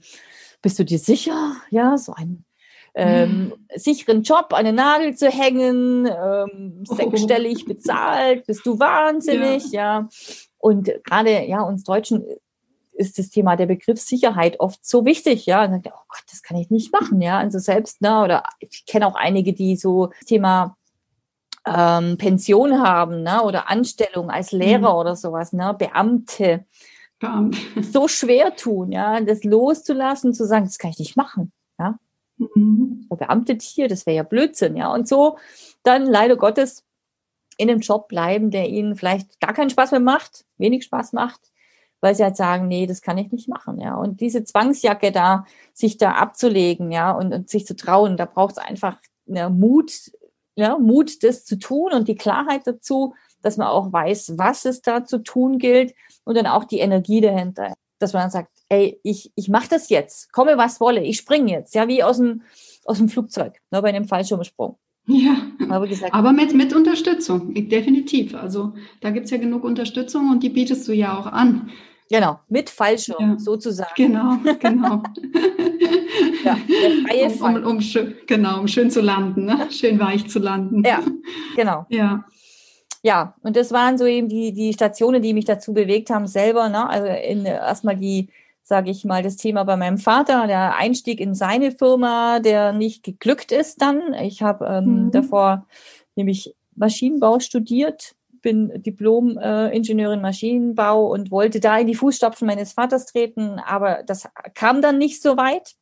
[0.61, 2.45] bist du dir sicher, ja, so einen
[2.95, 3.53] ähm, mhm.
[3.75, 6.95] sicheren Job an den Nagel zu hängen, ähm, oh.
[6.95, 9.99] sechsstellig bezahlt, bist du wahnsinnig, ja.
[9.99, 10.09] ja.
[10.57, 12.25] Und gerade, ja, uns Deutschen
[12.95, 15.63] ist das Thema der Begriffssicherheit oft so wichtig, ja.
[15.63, 17.37] Und dann, oh Gott, das kann ich nicht machen, ja.
[17.37, 20.77] Also selbst, ne, oder ich kenne auch einige, die so das Thema
[21.65, 24.99] ähm, Pension haben, ne, oder Anstellung als Lehrer mhm.
[24.99, 26.65] oder sowas, ne, Beamte.
[27.19, 27.57] Beamte.
[27.81, 31.97] So schwer tun, ja, das loszulassen, zu sagen, das kann ich nicht machen, ja.
[32.37, 33.07] Mhm.
[33.09, 34.93] Beamtet hier, das wäre ja Blödsinn, ja.
[34.93, 35.37] Und so
[35.83, 36.83] dann leider Gottes
[37.57, 41.39] in einem Job bleiben, der ihnen vielleicht gar keinen Spaß mehr macht, wenig Spaß macht,
[42.05, 43.95] weil sie halt sagen, nee, das kann ich nicht machen, ja.
[43.95, 48.51] Und diese Zwangsjacke da, sich da abzulegen, ja, und, und sich zu trauen, da braucht
[48.51, 50.11] es einfach ja, Mut,
[50.55, 54.83] ja, Mut, das zu tun und die Klarheit dazu, dass man auch weiß, was es
[54.83, 58.99] da zu tun gilt und dann auch die Energie dahinter, dass man dann sagt, ey,
[59.01, 62.43] ich, ich mache das jetzt, komme was wolle, ich springe jetzt, ja, wie aus dem,
[62.85, 64.77] aus dem Flugzeug, ne, bei einem Fallschirmsprung.
[65.07, 65.37] Ja,
[65.69, 68.35] aber, gesagt, aber mit, mit Unterstützung, definitiv.
[68.35, 71.71] Also da gibt es ja genug Unterstützung und die bietest du ja auch an.
[72.09, 73.39] Genau, mit Fallschirm ja.
[73.39, 73.89] sozusagen.
[73.95, 75.01] Genau, genau.
[76.43, 77.55] ja, der freie um.
[77.55, 79.67] Um, um, schön, genau, um schön zu landen, ne?
[79.71, 80.83] schön weich zu landen.
[80.83, 81.01] Ja,
[81.55, 81.85] genau.
[81.89, 82.25] Ja.
[83.01, 86.69] Ja, und das waren so eben die, die Stationen, die mich dazu bewegt haben, selber,
[86.69, 86.89] ne?
[86.89, 88.29] also in, erstmal die,
[88.63, 93.03] sage ich mal, das Thema bei meinem Vater, der Einstieg in seine Firma, der nicht
[93.03, 94.13] geglückt ist dann.
[94.15, 95.11] Ich habe ähm, mhm.
[95.11, 95.67] davor
[96.15, 98.14] nämlich Maschinenbau studiert
[98.45, 104.83] bin Diplom-Ingenieurin Maschinenbau und wollte da in die Fußstapfen meines Vaters treten, aber das kam
[104.83, 105.73] dann nicht so weit.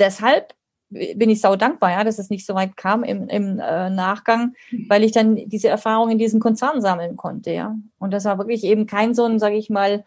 [0.00, 0.54] Deshalb
[0.88, 4.54] bin ich sau dankbar, ja, dass es nicht so weit kam im, im äh, Nachgang,
[4.88, 7.76] weil ich dann diese Erfahrung in diesem Konzern sammeln konnte, ja.
[8.00, 10.04] Und das war wirklich eben kein so ein, sage ich mal,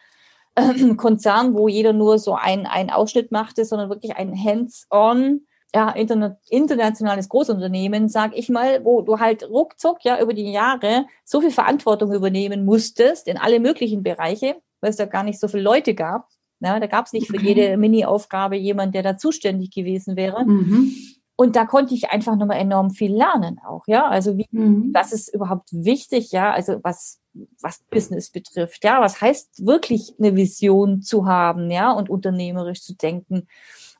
[0.55, 5.89] äh, Konzern, wo jeder nur so ein, ein Ausschnitt machte, sondern wirklich ein Hands-on ja,
[5.89, 11.41] interna internationales Großunternehmen, sag ich mal, wo du halt ruckzuck ja über die Jahre so
[11.41, 15.63] viel Verantwortung übernehmen musstest in alle möglichen Bereiche, weil es da gar nicht so viele
[15.63, 16.27] Leute gab.
[16.59, 20.45] Ja, da gab es nicht für jede Mini-Aufgabe jemand, der da zuständig gewesen wäre.
[20.45, 20.93] Mhm.
[21.35, 24.07] Und da konnte ich einfach nochmal enorm viel lernen auch, ja.
[24.07, 24.91] Also wie, mhm.
[24.93, 27.19] was ist überhaupt wichtig, ja, also was,
[27.59, 32.95] was Business betrifft, ja, was heißt wirklich eine Vision zu haben, ja, und unternehmerisch zu
[32.95, 33.47] denken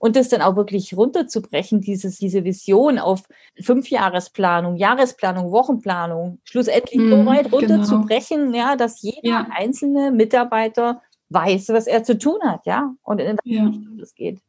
[0.03, 3.23] und das dann auch wirklich runterzubrechen, dieses, diese Vision auf
[3.61, 7.55] Fünfjahresplanung, Jahresplanung, Wochenplanung, schlussendlich mm, so mhm, weit genau.
[7.55, 8.57] runterzubrechen, genau.
[8.57, 9.47] ja, dass jeder ja.
[9.55, 13.65] einzelne Mitarbeiter weiß, was er zu tun hat, ja, und in welche ja.
[13.65, 14.41] Richtung das geht.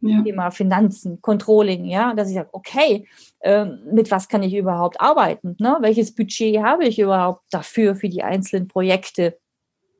[0.00, 0.20] Ja.
[0.22, 3.06] Thema Finanzen, Controlling, ja, dass ich sage, okay,
[3.42, 5.54] äh, mit was kann ich überhaupt arbeiten?
[5.60, 5.76] Ne?
[5.82, 9.38] Welches Budget habe ich überhaupt dafür, für die einzelnen Projekte,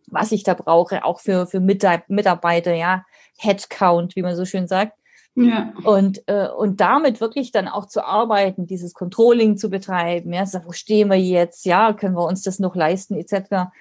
[0.08, 3.04] was ich da brauche, auch für, für Mitarbeiter, ja,
[3.38, 4.98] Headcount, wie man so schön sagt.
[5.36, 5.72] Ja.
[5.82, 10.60] Und, äh, und damit wirklich dann auch zu arbeiten, dieses Controlling zu betreiben, ja, so,
[10.64, 13.72] wo stehen wir jetzt, ja, können wir uns das noch leisten, etc.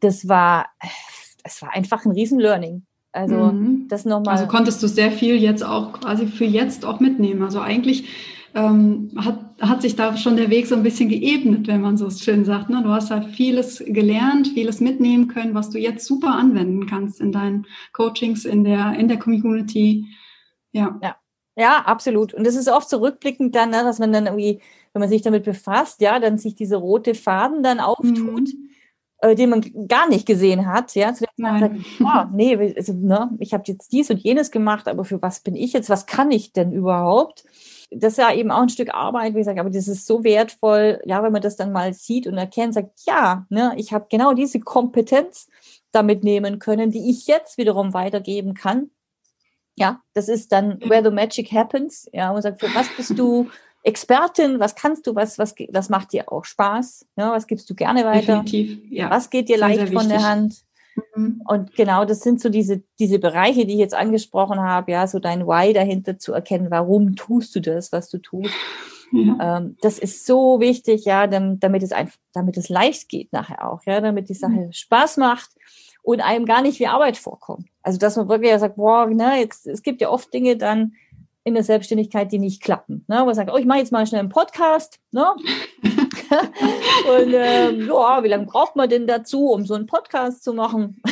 [0.00, 0.66] Das war,
[1.42, 2.84] das war einfach ein Riesen-Learning.
[3.12, 3.86] Also mhm.
[3.88, 4.34] das nochmal.
[4.34, 7.42] Also konntest du sehr viel jetzt auch quasi für jetzt auch mitnehmen.
[7.42, 8.08] Also eigentlich
[8.54, 12.10] ähm, hat, hat sich da schon der Weg so ein bisschen geebnet, wenn man so
[12.10, 12.68] schön sagt.
[12.68, 12.82] Ne?
[12.82, 17.32] Du hast da vieles gelernt, vieles mitnehmen können, was du jetzt super anwenden kannst in
[17.32, 20.06] deinen Coachings, in der, in der Community.
[20.72, 20.98] Ja.
[21.02, 21.16] ja.
[21.54, 22.32] Ja, absolut.
[22.32, 24.62] Und das ist oft zurückblickend dann, ne, dass man dann irgendwie,
[24.94, 28.48] wenn man sich damit befasst, ja, dann sich diese rote Faden dann auftut.
[28.48, 28.72] Mhm
[29.22, 33.30] äh, den man gar nicht gesehen hat, ja, zu der Zeit, oh, nee, also, ne,
[33.38, 36.30] ich habe jetzt dies und jenes gemacht, aber für was bin ich jetzt, was kann
[36.30, 37.44] ich denn überhaupt?
[37.94, 41.00] Das ist ja eben auch ein Stück Arbeit, wie gesagt, aber das ist so wertvoll,
[41.04, 44.32] ja, wenn man das dann mal sieht und erkennt, sagt, ja, ne, ich habe genau
[44.32, 45.48] diese Kompetenz
[45.90, 48.90] damit nehmen können, die ich jetzt wiederum weitergeben kann.
[49.74, 52.08] Ja, das ist dann where the magic happens.
[52.12, 53.48] Ja, und sagt, für was bist du
[53.84, 57.06] Expertin, was kannst du, was, was, was macht dir auch Spaß?
[57.16, 58.42] Ja, was gibst du gerne weiter?
[58.42, 59.10] Definitiv, ja.
[59.10, 60.64] Was geht dir sehr, leicht sehr von der Hand?
[61.14, 61.42] Mhm.
[61.46, 65.18] Und genau, das sind so diese, diese Bereiche, die ich jetzt angesprochen habe, ja, so
[65.18, 68.54] dein Why dahinter zu erkennen, warum tust du das, was du tust.
[69.12, 69.58] Ja.
[69.58, 73.82] Ähm, das ist so wichtig, ja, damit es einfach, damit es leicht geht nachher auch,
[73.84, 74.72] ja, damit die Sache mhm.
[74.72, 75.50] Spaß macht
[76.02, 77.68] und einem gar nicht wie Arbeit vorkommt.
[77.82, 80.94] Also, dass man wirklich sagt, boah, ne, jetzt, es gibt ja oft Dinge dann,
[81.44, 83.04] in der Selbstständigkeit, die nicht klappen.
[83.08, 83.20] Ne?
[83.20, 84.98] Wo man sagt, oh, ich mache jetzt mal schnell einen Podcast.
[85.10, 85.26] Ne?
[85.82, 91.02] und ähm, ja, wie lange braucht man denn dazu, um so einen Podcast zu machen?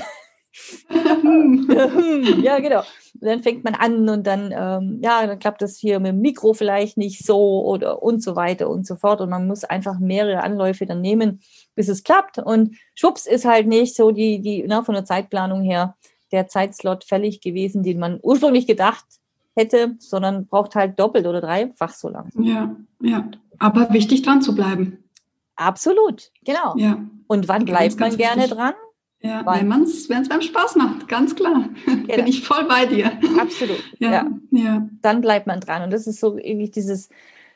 [2.42, 2.80] ja, genau.
[2.80, 6.20] Und dann fängt man an und dann, ähm, ja, dann klappt das hier mit dem
[6.20, 9.20] Mikro vielleicht nicht so oder und so weiter und so fort.
[9.20, 11.40] Und man muss einfach mehrere Anläufe dann nehmen,
[11.74, 12.38] bis es klappt.
[12.38, 15.96] Und schwupps ist halt nicht so die, die, na, ne, von der Zeitplanung her
[16.32, 19.04] der Zeitslot fällig gewesen, den man ursprünglich gedacht
[19.54, 22.30] hätte, sondern braucht halt doppelt oder dreifach so lang.
[22.38, 23.28] Ja, ja.
[23.58, 25.04] Aber wichtig dran zu bleiben.
[25.56, 26.74] Absolut, genau.
[26.76, 27.04] Ja.
[27.26, 28.56] Und wann bleibt ganz, man gerne wichtig.
[28.56, 28.74] dran?
[29.22, 31.68] Ja, wenn man es wenn es beim Spaß macht, ganz klar.
[31.86, 32.24] Genau.
[32.24, 33.12] Bin ich voll bei dir.
[33.38, 33.82] Absolut.
[33.98, 34.88] Ja, ja, ja.
[35.02, 35.82] Dann bleibt man dran.
[35.82, 37.10] Und das ist so irgendwie dieses,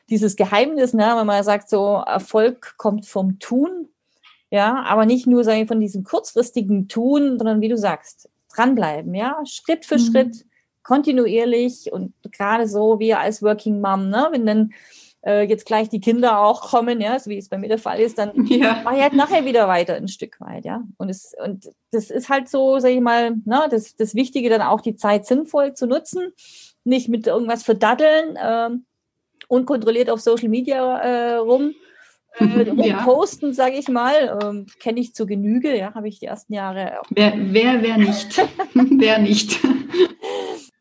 [0.09, 3.89] dieses Geheimnis, ne, wenn man sagt, so Erfolg kommt vom Tun.
[4.51, 9.39] Ja, aber nicht nur sagen, von diesem kurzfristigen Tun, sondern wie du sagst, dranbleiben, ja,
[9.45, 9.99] Schritt für mhm.
[9.99, 10.45] Schritt
[10.85, 14.73] kontinuierlich und gerade so wie als Working Mom, ne, wenn dann
[15.25, 17.99] äh, jetzt gleich die Kinder auch kommen, ja, so wie es bei mir der Fall
[17.99, 18.81] ist, dann ja.
[18.83, 20.83] mache ich halt nachher wieder weiter ein Stück weit, ja.
[20.97, 24.61] Und es und das ist halt so, sage ich mal, ne, das, das Wichtige dann
[24.61, 26.31] auch die Zeit sinnvoll zu nutzen,
[26.83, 28.85] nicht mit irgendwas verdaddeln, ähm,
[29.47, 31.73] unkontrolliert auf Social Media äh, rum.
[32.37, 33.01] Äh, ja.
[33.03, 36.99] posten, sage ich mal, ähm, kenne ich zur Genüge, ja, habe ich die ersten Jahre.
[37.09, 38.37] Wer, wer, wer nicht?
[38.73, 39.57] wer nicht?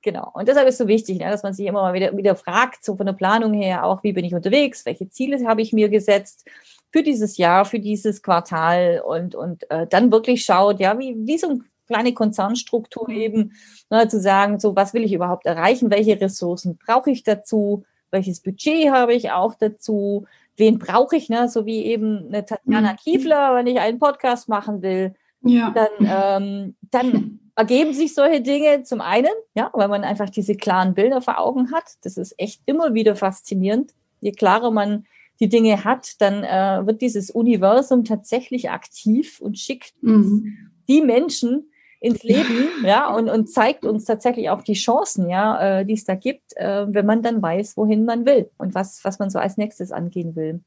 [0.04, 0.30] Genau.
[0.34, 2.84] Und deshalb ist es so wichtig, ne, dass man sich immer mal wieder, wieder fragt,
[2.84, 5.88] so von der Planung her auch, wie bin ich unterwegs, welche Ziele habe ich mir
[5.88, 6.46] gesetzt
[6.92, 11.38] für dieses Jahr, für dieses Quartal und, und äh, dann wirklich schaut, ja, wie, wie
[11.38, 13.16] so eine kleine Konzernstruktur mhm.
[13.16, 13.52] eben,
[13.88, 18.42] ne, zu sagen, so was will ich überhaupt erreichen, welche Ressourcen brauche ich dazu, welches
[18.42, 20.26] Budget habe ich auch dazu,
[20.58, 22.96] wen brauche ich, ne, so wie eben eine Tatjana mhm.
[22.96, 25.70] Kiefler, wenn ich einen Podcast machen will, ja.
[25.74, 30.94] dann, ähm, dann ergeben sich solche Dinge zum einen, ja, weil man einfach diese klaren
[30.94, 31.84] Bilder vor Augen hat.
[32.02, 33.92] Das ist echt immer wieder faszinierend.
[34.20, 35.06] Je klarer man
[35.40, 40.70] die Dinge hat, dann äh, wird dieses Universum tatsächlich aktiv und schickt mhm.
[40.88, 45.86] die Menschen ins Leben, ja, und, und zeigt uns tatsächlich auch die Chancen, ja, äh,
[45.86, 49.18] die es da gibt, äh, wenn man dann weiß, wohin man will und was, was
[49.18, 50.60] man so als nächstes angehen will.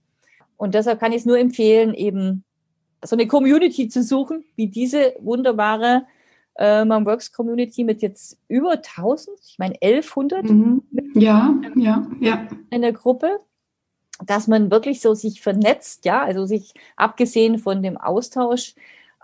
[0.58, 2.44] Und deshalb kann ich es nur empfehlen, eben
[3.06, 6.06] so eine Community zu suchen, wie diese wunderbare
[6.58, 10.84] äh, Mom Works Community mit jetzt über 1000, ich meine 1100 mhm.
[11.14, 12.48] ja, ja, ja.
[12.70, 13.40] in der Gruppe,
[14.26, 18.74] dass man wirklich so sich vernetzt, ja, also sich abgesehen von dem Austausch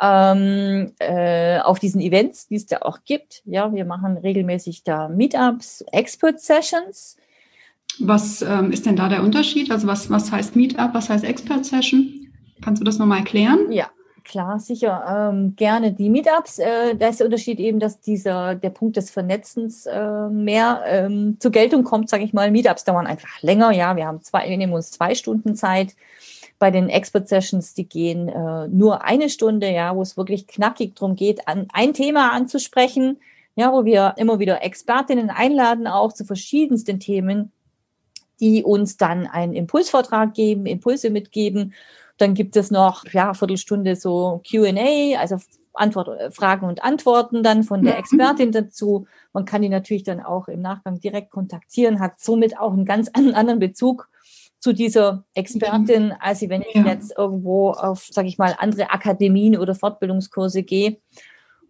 [0.02, 3.42] ähm, äh, auf diesen Events, die es da auch gibt.
[3.46, 7.18] Ja, wir machen regelmäßig da Meetups, Expert Sessions.
[8.00, 9.72] Was ähm, ist denn da der Unterschied?
[9.72, 12.28] Also was, was heißt Meetup, was heißt Expert Session?
[12.62, 13.72] Kannst du das nochmal erklären?
[13.72, 13.90] Ja,
[14.24, 15.32] klar, sicher.
[15.32, 16.60] Ähm, gerne die Meetups.
[16.60, 21.38] Äh, da ist der Unterschied eben, dass dieser der Punkt des Vernetzens äh, mehr ähm,
[21.40, 22.52] zur Geltung kommt, sage ich mal.
[22.52, 23.72] Meetups dauern einfach länger.
[23.72, 25.96] Ja, wir haben zwei, wir nehmen uns zwei Stunden Zeit.
[26.60, 30.96] Bei den Expert Sessions, die gehen äh, nur eine Stunde, ja, wo es wirklich knackig
[30.96, 33.20] drum geht, an ein Thema anzusprechen,
[33.56, 37.52] ja, wo wir immer wieder Expertinnen einladen, auch zu verschiedensten Themen,
[38.40, 41.74] die uns dann einen Impulsvortrag geben, Impulse mitgeben
[42.24, 45.38] dann gibt es noch, ja, Viertelstunde so Q&A, also
[45.74, 48.00] Antwort, äh, Fragen und Antworten dann von der mhm.
[48.00, 49.06] Expertin dazu.
[49.34, 53.10] Man kann die natürlich dann auch im Nachgang direkt kontaktieren, hat somit auch einen ganz
[53.14, 54.10] anderen Bezug
[54.60, 56.14] zu dieser Expertin, mhm.
[56.20, 56.86] als wenn ich ja.
[56.86, 60.98] jetzt irgendwo auf, sage ich mal, andere Akademien oder Fortbildungskurse gehe.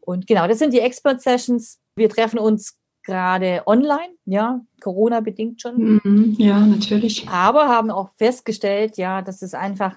[0.02, 1.80] Und genau, das sind die Expert Sessions.
[1.96, 6.02] Wir treffen uns gerade online, ja, Corona bedingt schon.
[6.04, 6.36] Mhm.
[6.38, 7.28] Ja, natürlich.
[7.28, 9.96] Aber haben auch festgestellt, ja, dass es einfach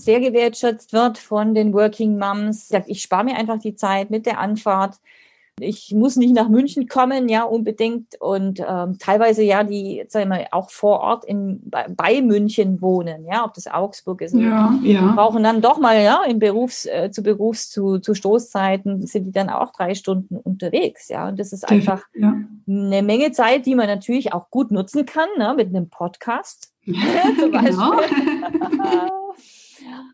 [0.00, 2.70] sehr gewertschätzt wird von den Working Moms.
[2.86, 4.94] Ich spare mir einfach die Zeit mit der Anfahrt.
[5.60, 8.14] Ich muss nicht nach München kommen, ja, unbedingt.
[8.20, 13.26] Und ähm, teilweise ja, die, sagen wir, auch vor Ort in, bei, bei München wohnen,
[13.26, 14.34] ja, ob das Augsburg ist.
[14.34, 15.12] Ja, ja.
[15.16, 19.32] Brauchen dann doch mal, ja, in Berufs, äh, zu Berufs, zu, zu Stoßzeiten sind die
[19.32, 21.26] dann auch drei Stunden unterwegs, ja.
[21.28, 22.36] Und das ist einfach ja.
[22.68, 26.72] eine Menge Zeit, die man natürlich auch gut nutzen kann, ne, mit einem Podcast.
[26.84, 26.94] Ja,
[27.40, 28.00] zum genau.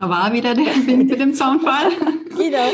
[0.00, 1.90] Da war wieder der Wind mit dem Zaunfall.
[2.30, 2.68] genau.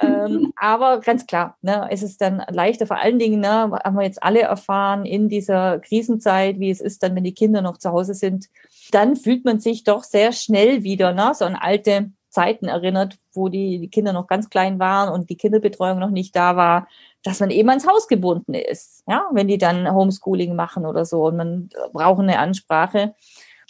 [0.00, 4.04] ähm, aber ganz klar, ne, es ist dann leichter, vor allen Dingen, ne, haben wir
[4.04, 7.90] jetzt alle erfahren in dieser Krisenzeit, wie es ist dann, wenn die Kinder noch zu
[7.90, 8.46] Hause sind,
[8.90, 13.48] dann fühlt man sich doch sehr schnell wieder ne, so an alte Zeiten erinnert, wo
[13.48, 16.86] die, die Kinder noch ganz klein waren und die Kinderbetreuung noch nicht da war,
[17.22, 21.26] dass man eben ans Haus gebunden ist, ja, wenn die dann Homeschooling machen oder so
[21.26, 23.14] und man braucht eine Ansprache.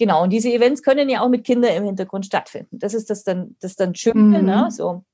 [0.01, 2.79] Genau, und diese Events können ja auch mit Kindern im Hintergrund stattfinden.
[2.79, 4.47] Das ist das dann, das dann Schöne, mhm.
[4.47, 4.69] ne?
[4.71, 5.05] So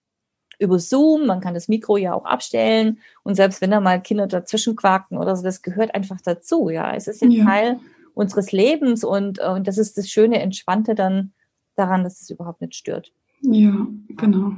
[0.60, 4.28] über Zoom, man kann das Mikro ja auch abstellen und selbst wenn da mal Kinder
[4.28, 6.94] dazwischen quaken oder so, das gehört einfach dazu, ja.
[6.94, 7.44] Es ist ein ja.
[7.44, 7.80] Teil
[8.14, 11.32] unseres Lebens und, und das ist das schöne, Entspannte dann
[11.74, 13.12] daran, dass es überhaupt nicht stört.
[13.40, 14.52] Ja, genau.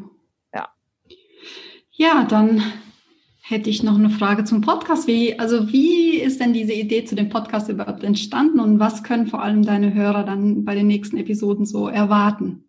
[0.52, 0.68] Ja.
[1.92, 2.62] Ja, dann
[3.48, 5.06] hätte ich noch eine Frage zum Podcast.
[5.06, 9.26] Wie, also wie ist denn diese Idee zu dem Podcast überhaupt entstanden und was können
[9.26, 12.64] vor allem deine Hörer dann bei den nächsten Episoden so erwarten?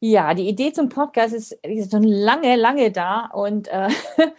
[0.00, 1.58] Ja, die Idee zum Podcast ist,
[1.90, 3.88] schon lange, lange da und äh,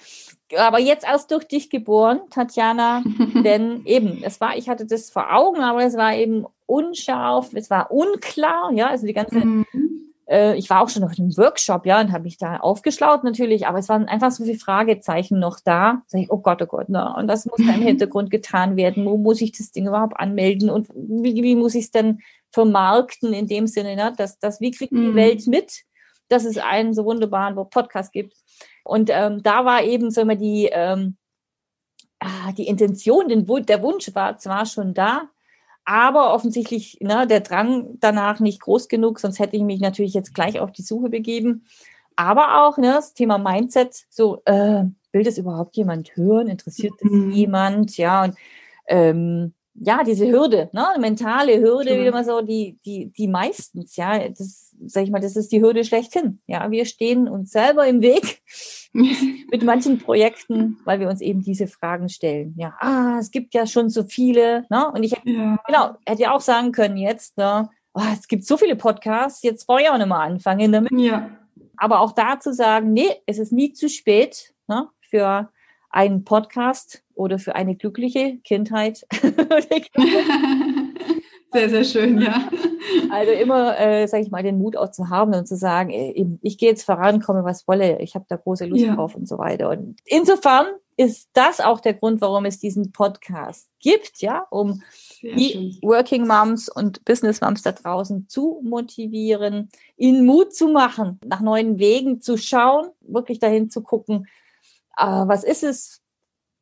[0.57, 3.03] aber jetzt erst durch dich geboren, Tatjana,
[3.43, 7.69] denn eben, es war, ich hatte das vor Augen, aber es war eben unscharf, es
[7.71, 9.88] war unklar, ja, also die ganze mhm
[10.29, 13.67] äh, ich war auch schon auf einem Workshop, ja, und habe mich da aufgeschlaut natürlich,
[13.67, 16.03] aber es waren einfach so viele Fragezeichen noch da.
[16.07, 17.13] Sag ich, oh Gott, oh Gott, ne?
[17.17, 19.05] Und das muss da im Hintergrund getan werden.
[19.05, 20.69] Wo muss ich das Ding überhaupt anmelden?
[20.69, 22.19] Und wie, wie muss ich es denn
[22.51, 24.13] vermarkten in dem Sinne, ne?
[24.15, 25.15] dass, dass wie kriegt die mhm.
[25.15, 25.83] Welt mit,
[26.29, 28.35] dass es einen so wunderbaren Podcast gibt?
[28.83, 31.17] Und ähm, da war eben so immer die, ähm,
[32.19, 35.29] ah, die Intention, den, der Wunsch war zwar schon da,
[35.85, 40.33] aber offensichtlich ne, der Drang danach nicht groß genug, sonst hätte ich mich natürlich jetzt
[40.33, 41.65] gleich auf die Suche begeben.
[42.15, 46.47] Aber auch ne, das Thema Mindset, so äh, will das überhaupt jemand hören?
[46.47, 47.31] Interessiert das mhm.
[47.31, 47.97] jemand?
[47.97, 48.35] Ja, und
[48.87, 54.27] ähm, ja, diese Hürde, ne, mentale Hürde, wie immer so, die, die, die meistens, ja,
[54.29, 56.41] das, sag ich mal, das ist die Hürde schlechthin.
[56.47, 58.41] Ja, wir stehen uns selber im Weg
[58.93, 62.55] mit manchen Projekten, weil wir uns eben diese Fragen stellen.
[62.57, 65.57] Ja, ah, es gibt ja schon so viele, ne, und ich ja.
[65.65, 69.65] genau, hätte ja auch sagen können jetzt, ne, oh, es gibt so viele Podcasts, jetzt
[69.65, 70.91] brauche ich auch nicht mal anfangen damit.
[70.91, 71.29] Ja.
[71.77, 75.49] Aber auch da zu sagen, nee, es ist nie zu spät, ne, für
[75.89, 79.05] einen Podcast oder für eine glückliche Kindheit.
[81.51, 82.49] sehr, sehr schön, ja.
[83.11, 86.13] Also immer, äh, sage ich mal, den Mut auch zu haben und zu sagen, äh,
[86.41, 88.95] ich gehe jetzt voran, komme was wolle, ich habe da große Lust ja.
[88.95, 89.69] drauf und so weiter.
[89.69, 90.67] Und insofern
[90.99, 94.81] ist das auch der Grund, warum es diesen Podcast gibt, ja, um
[95.21, 95.77] Sehr die schön.
[95.81, 101.79] Working Moms und Business Moms da draußen zu motivieren, ihnen Mut zu machen, nach neuen
[101.79, 104.27] Wegen zu schauen, wirklich dahin zu gucken,
[104.99, 106.01] äh, was ist es,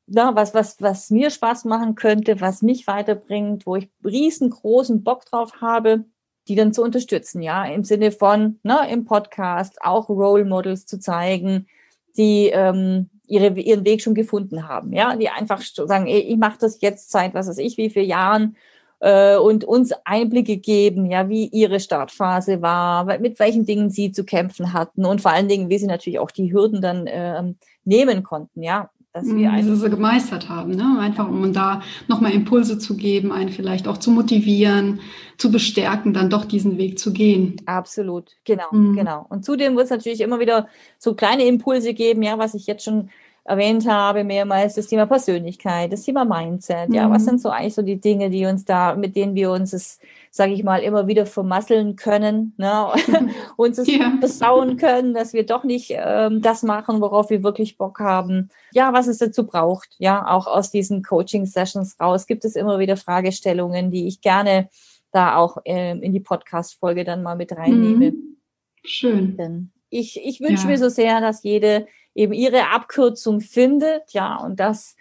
[0.07, 5.25] na, was, was, was mir Spaß machen könnte, was mich weiterbringt, wo ich riesengroßen Bock
[5.25, 6.05] drauf habe,
[6.47, 10.99] die dann zu unterstützen, ja, im Sinne von, na, im Podcast auch Role Models zu
[10.99, 11.67] zeigen,
[12.15, 16.57] die ähm, ihre, ihren Weg schon gefunden haben, ja, die einfach sagen, ey, ich mache
[16.59, 18.55] das jetzt seit, was weiß ich, wie viele Jahren
[18.99, 24.23] äh, und uns Einblicke geben, ja, wie ihre Startphase war, mit welchen Dingen sie zu
[24.23, 27.57] kämpfen hatten und vor allen Dingen, wie sie natürlich auch die Hürden dann ähm,
[27.87, 30.99] nehmen konnten, ja, dass wir mhm, sie gemeistert haben, ne?
[30.99, 34.99] einfach um da nochmal Impulse zu geben, einen vielleicht auch zu motivieren,
[35.37, 37.55] zu bestärken, dann doch diesen Weg zu gehen.
[37.65, 38.95] Absolut, genau, mhm.
[38.95, 39.25] genau.
[39.29, 40.67] Und zudem wird es natürlich immer wieder
[40.99, 43.09] so kleine Impulse geben, ja, was ich jetzt schon
[43.47, 46.93] erwähnt habe, mehrmals das Thema Persönlichkeit, das Thema Mindset.
[46.93, 47.13] Ja, mhm.
[47.13, 49.99] was sind so eigentlich so die Dinge, die uns da, mit denen wir uns es,
[50.31, 52.87] sage ich mal, immer wieder vermasseln können, ne?
[53.55, 54.11] uns es ja.
[54.19, 58.49] besauen können, dass wir doch nicht ähm, das machen, worauf wir wirklich Bock haben.
[58.73, 59.95] Ja, was es dazu braucht.
[59.97, 64.67] Ja, auch aus diesen Coaching-Sessions raus gibt es immer wieder Fragestellungen, die ich gerne
[65.13, 68.11] da auch ähm, in die Podcast-Folge dann mal mit reinnehme.
[68.11, 68.37] Mhm.
[68.83, 69.37] Schön.
[69.37, 70.69] Denn ich, ich wünsche ja.
[70.69, 74.95] mir so sehr, dass jede eben ihre Abkürzung findet, ja, und dass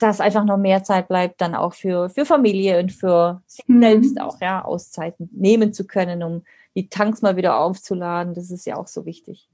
[0.00, 3.82] dass einfach noch mehr Zeit bleibt, dann auch für, für Familie und für sich mhm.
[3.82, 6.42] selbst auch, ja, Auszeiten nehmen zu können, um
[6.74, 8.34] die Tanks mal wieder aufzuladen.
[8.34, 9.48] Das ist ja auch so wichtig.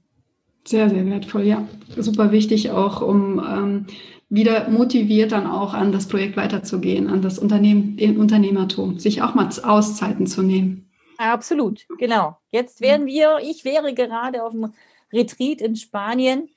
[0.65, 1.67] Sehr, sehr wertvoll, ja.
[1.97, 3.85] Super wichtig auch, um ähm,
[4.29, 9.35] wieder motiviert dann auch an das Projekt weiterzugehen, an das Unternehmen, den Unternehmertum, sich auch
[9.35, 10.86] mal Auszeiten zu nehmen.
[11.17, 12.37] Absolut, genau.
[12.51, 14.73] Jetzt wären wir, ich wäre gerade auf dem
[15.11, 16.49] Retreat in Spanien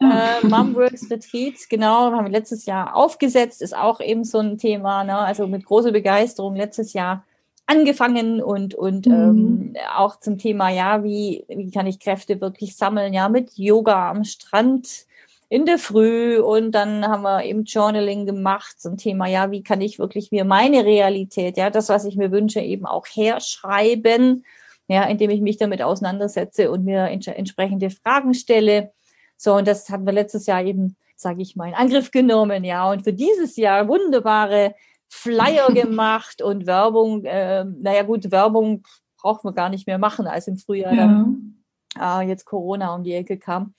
[0.00, 5.04] äh, Momworks Retreat, genau, haben wir letztes Jahr aufgesetzt, ist auch eben so ein Thema,
[5.04, 5.18] ne?
[5.18, 7.24] also mit großer Begeisterung letztes Jahr
[7.66, 9.12] angefangen und, und mhm.
[9.12, 14.10] ähm, auch zum Thema, ja, wie, wie kann ich Kräfte wirklich sammeln, ja, mit Yoga
[14.10, 15.06] am Strand
[15.48, 19.80] in der Früh und dann haben wir eben Journaling gemacht zum Thema, ja, wie kann
[19.80, 24.44] ich wirklich mir meine Realität, ja, das, was ich mir wünsche, eben auch herschreiben,
[24.88, 28.92] ja, indem ich mich damit auseinandersetze und mir entsprechende Fragen stelle
[29.38, 32.90] so, und das hatten wir letztes Jahr eben, sage ich mal, in Angriff genommen, ja.
[32.90, 34.74] Und für dieses Jahr wunderbare
[35.08, 37.24] Flyer gemacht und Werbung.
[37.24, 38.82] Äh, naja, gut, Werbung
[39.16, 41.06] braucht man gar nicht mehr machen, als im Frühjahr ja.
[41.06, 41.64] dann
[41.98, 43.74] äh, jetzt Corona um die Ecke kam.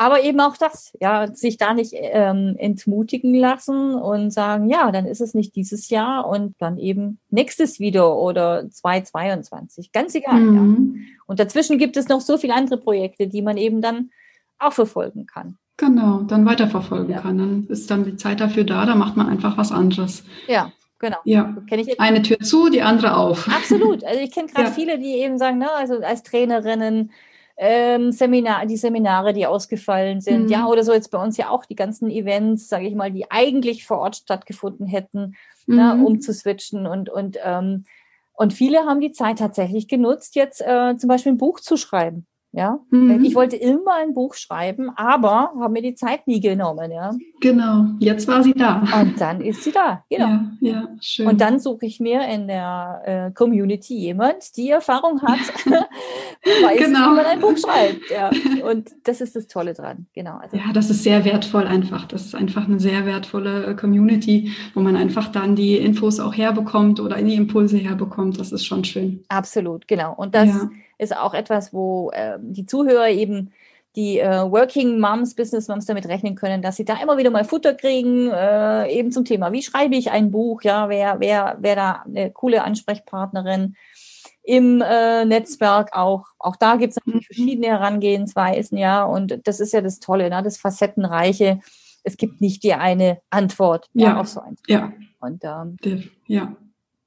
[0.00, 5.06] Aber eben auch das, ja, sich da nicht ähm, entmutigen lassen und sagen, ja, dann
[5.06, 9.90] ist es nicht dieses Jahr und dann eben nächstes wieder oder 2022.
[9.90, 10.94] Ganz egal, mhm.
[10.96, 11.02] ja.
[11.26, 14.10] Und dazwischen gibt es noch so viele andere Projekte, die man eben dann
[14.60, 15.58] auch verfolgen kann.
[15.76, 17.20] Genau, dann weiterverfolgen ja.
[17.20, 17.38] kann.
[17.38, 20.22] Dann ist dann die Zeit dafür da, da macht man einfach was anderes.
[20.46, 21.18] Ja, genau.
[21.24, 21.56] Ja.
[21.98, 23.48] Eine Tür zu, die andere auf.
[23.48, 24.04] Absolut.
[24.04, 24.72] Also ich kenne gerade ja.
[24.72, 27.10] viele, die eben sagen, ne, also als Trainerinnen,
[27.58, 30.48] ähm, Seminar, die Seminare, die ausgefallen sind, mhm.
[30.48, 33.30] ja, oder so jetzt bei uns ja auch die ganzen Events, sage ich mal, die
[33.30, 35.34] eigentlich vor Ort stattgefunden hätten,
[35.66, 36.00] ne, mhm.
[36.00, 37.84] ne, um zu switchen und und ähm,
[38.32, 42.24] und viele haben die Zeit tatsächlich genutzt, jetzt äh, zum Beispiel ein Buch zu schreiben.
[42.52, 43.22] Ja, mhm.
[43.24, 46.90] ich wollte immer ein Buch schreiben, aber habe mir die Zeit nie genommen.
[46.90, 47.84] Ja, genau.
[47.98, 48.82] Jetzt war sie da.
[49.00, 50.02] Und dann ist sie da.
[50.08, 50.26] Genau.
[50.26, 51.26] Ja, ja schön.
[51.26, 57.10] Und dann suche ich mir in der äh, Community jemand, die Erfahrung hat, weiß, genau.
[57.10, 58.10] wie man ein Buch schreibt.
[58.10, 58.30] Ja.
[58.66, 60.06] Und das ist das Tolle dran.
[60.14, 60.38] Genau.
[60.38, 62.06] Also, ja, das ist sehr wertvoll einfach.
[62.08, 66.34] Das ist einfach eine sehr wertvolle äh, Community, wo man einfach dann die Infos auch
[66.34, 68.40] herbekommt oder die Impulse herbekommt.
[68.40, 69.22] Das ist schon schön.
[69.28, 70.14] Absolut, genau.
[70.14, 73.52] Und das ja ist auch etwas, wo äh, die Zuhörer eben
[73.96, 77.44] die äh, Working Moms, Business Moms damit rechnen können, dass sie da immer wieder mal
[77.44, 81.74] Futter kriegen, äh, eben zum Thema, wie schreibe ich ein Buch, ja, wer, wer, wer
[81.74, 83.74] da eine coole Ansprechpartnerin
[84.42, 86.26] im äh, Netzwerk auch.
[86.38, 87.34] Auch da gibt es natürlich mhm.
[87.34, 91.60] verschiedene Herangehensweisen, ja, und das ist ja das Tolle, ne, das Facettenreiche.
[92.04, 94.78] Es gibt nicht die eine Antwort ja, ja auf so ein Thema.
[94.78, 94.92] Ja.
[95.20, 96.56] Und ähm, ja.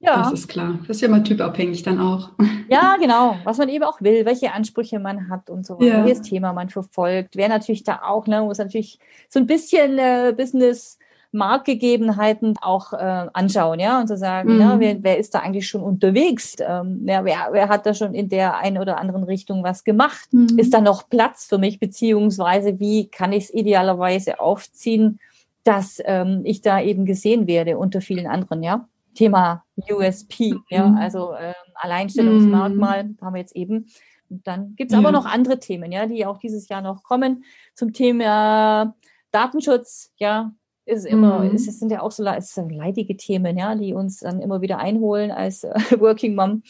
[0.02, 0.24] Ja.
[0.24, 0.80] Das ist klar.
[0.80, 2.30] Das ist ja mal typabhängig dann auch.
[2.68, 3.36] Ja, genau.
[3.44, 6.04] Was man eben auch will, welche Ansprüche man hat und so, ja.
[6.04, 7.36] welches Thema man verfolgt.
[7.36, 8.98] Wer natürlich da auch, ne, muss natürlich
[9.28, 10.98] so ein bisschen äh, Business
[11.30, 14.60] Marktgegebenheiten auch äh, anschauen, ja, und zu sagen, mhm.
[14.60, 16.56] ja, wer, wer ist da eigentlich schon unterwegs?
[16.60, 20.28] Ähm, ja, wer, wer hat da schon in der einen oder anderen Richtung was gemacht?
[20.32, 20.58] Mhm.
[20.58, 25.20] Ist da noch Platz für mich, beziehungsweise wie kann ich es idealerweise aufziehen,
[25.64, 28.86] dass ähm, ich da eben gesehen werde unter vielen anderen, ja?
[29.14, 30.64] Thema USP, mhm.
[30.70, 33.18] ja, also äh, Alleinstellungsmerkmal mhm.
[33.20, 33.86] haben wir jetzt eben.
[34.30, 37.44] Und dann gibt es aber noch andere Themen, ja, die auch dieses Jahr noch kommen
[37.74, 38.94] zum Thema
[39.30, 40.52] Datenschutz, ja,
[40.84, 41.54] ist immer, mhm.
[41.54, 45.30] es sind ja auch so sind leidige Themen, ja, die uns dann immer wieder einholen
[45.30, 46.62] als äh, Working Mom,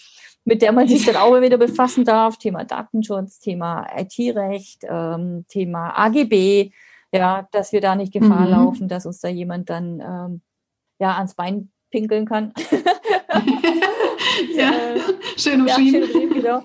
[0.44, 2.36] mit der man sich dann auch wieder befassen darf.
[2.36, 6.72] Thema Datenschutz, Thema IT-Recht, ähm, Thema AGB,
[7.12, 8.50] ja, dass wir da nicht Gefahr mhm.
[8.50, 10.40] laufen, dass uns da jemand dann ähm,
[10.98, 12.52] ja ans Bein pinkeln kann.
[14.56, 15.00] ja, äh,
[15.36, 16.02] schön umschrieben.
[16.02, 16.62] Ja, schön genau.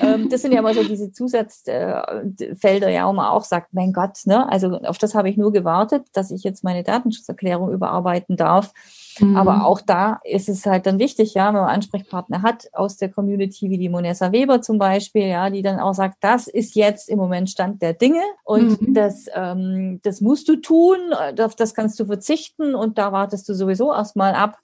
[0.00, 4.18] ähm, das sind ja immer so diese Zusatzfelder, ja, wo man auch sagt, mein Gott,
[4.24, 8.72] ne, also auf das habe ich nur gewartet, dass ich jetzt meine Datenschutzerklärung überarbeiten darf.
[9.18, 9.36] Mhm.
[9.36, 13.10] Aber auch da ist es halt dann wichtig, ja, wenn man Ansprechpartner hat aus der
[13.10, 17.08] Community, wie die Monessa Weber zum Beispiel, ja, die dann auch sagt, das ist jetzt
[17.08, 18.94] im Moment Stand der Dinge und mhm.
[18.94, 20.98] das, ähm, das musst du tun,
[21.38, 24.58] auf das kannst du verzichten und da wartest du sowieso erstmal ab,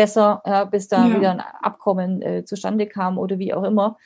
[0.00, 1.14] besser, ja, bis da ja.
[1.14, 3.98] wieder ein Abkommen äh, zustande kam oder wie auch immer.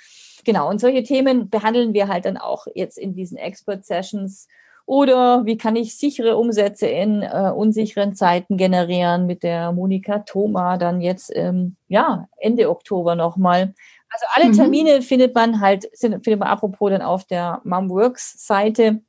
[0.45, 4.49] Genau, und solche Themen behandeln wir halt dann auch jetzt in diesen Expert Sessions
[4.87, 10.79] oder wie kann ich sichere Umsätze in äh, unsicheren Zeiten generieren mit der Monika Thoma
[10.79, 13.73] dann jetzt ähm, ja Ende Oktober nochmal.
[14.11, 14.55] Also alle mhm.
[14.55, 15.03] Termine mhm.
[15.03, 19.01] findet man halt, findet man apropos dann auf der Mumworks Seite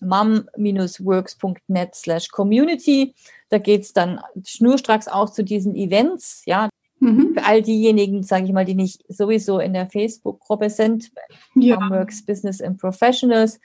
[0.00, 3.14] mum-works.net slash community.
[3.52, 6.70] Da geht's dann schnurstracks auch zu diesen Events, ja.
[7.00, 7.34] Mhm.
[7.34, 11.10] Für all diejenigen, sage ich mal, die nicht sowieso in der Facebook-Gruppe sind,
[11.54, 11.78] ja.
[11.78, 13.60] Mumworks Business and Professionals,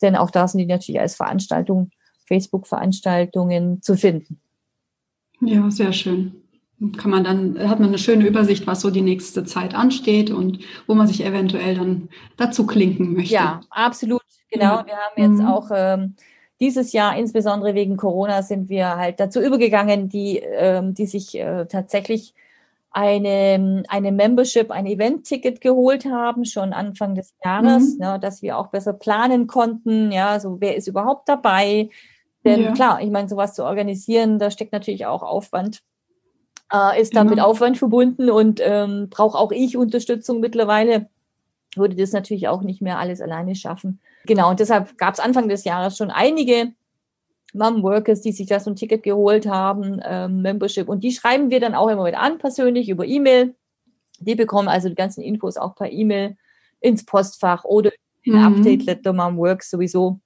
[0.00, 1.90] denn auch da sind die natürlich als Veranstaltung,
[2.28, 4.40] Facebook-Veranstaltungen zu finden.
[5.40, 6.36] Ja, sehr schön.
[6.96, 10.60] Kann man dann, hat man eine schöne Übersicht, was so die nächste Zeit ansteht und
[10.86, 13.34] wo man sich eventuell dann dazu klinken möchte.
[13.34, 14.22] Ja, absolut.
[14.52, 14.76] Genau.
[14.76, 14.86] Ja.
[14.86, 15.48] Wir haben jetzt mhm.
[15.48, 16.14] auch ähm,
[16.62, 21.66] dieses Jahr, insbesondere wegen Corona, sind wir halt dazu übergegangen, die, ähm, die sich äh,
[21.66, 22.34] tatsächlich
[22.92, 27.98] eine, eine Membership, ein Event-Ticket geholt haben, schon Anfang des Jahres, mhm.
[27.98, 31.90] ne, dass wir auch besser planen konnten, ja, so wer ist überhaupt dabei.
[32.44, 32.72] Denn ja.
[32.72, 35.80] klar, ich meine, sowas zu organisieren, da steckt natürlich auch Aufwand,
[36.72, 37.48] äh, ist damit genau.
[37.48, 41.08] Aufwand verbunden und ähm, brauche auch ich Unterstützung mittlerweile.
[41.76, 44.00] Würde das natürlich auch nicht mehr alles alleine schaffen.
[44.26, 46.72] Genau, und deshalb gab es Anfang des Jahres schon einige
[47.54, 50.88] Mom-Workers, die sich da so ein Ticket geholt haben, ähm, Membership.
[50.88, 53.54] Und die schreiben wir dann auch immer mit an, persönlich über E-Mail.
[54.18, 56.36] Die bekommen also die ganzen Infos auch per E-Mail
[56.80, 57.90] ins Postfach oder
[58.22, 58.44] in mhm.
[58.44, 60.20] Update-Letter Mom-Works sowieso.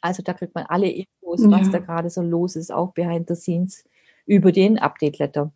[0.00, 1.72] Also da kriegt man alle Infos, was ja.
[1.72, 3.84] da gerade so los ist, auch behind the scenes
[4.26, 5.52] über den Update-Letter.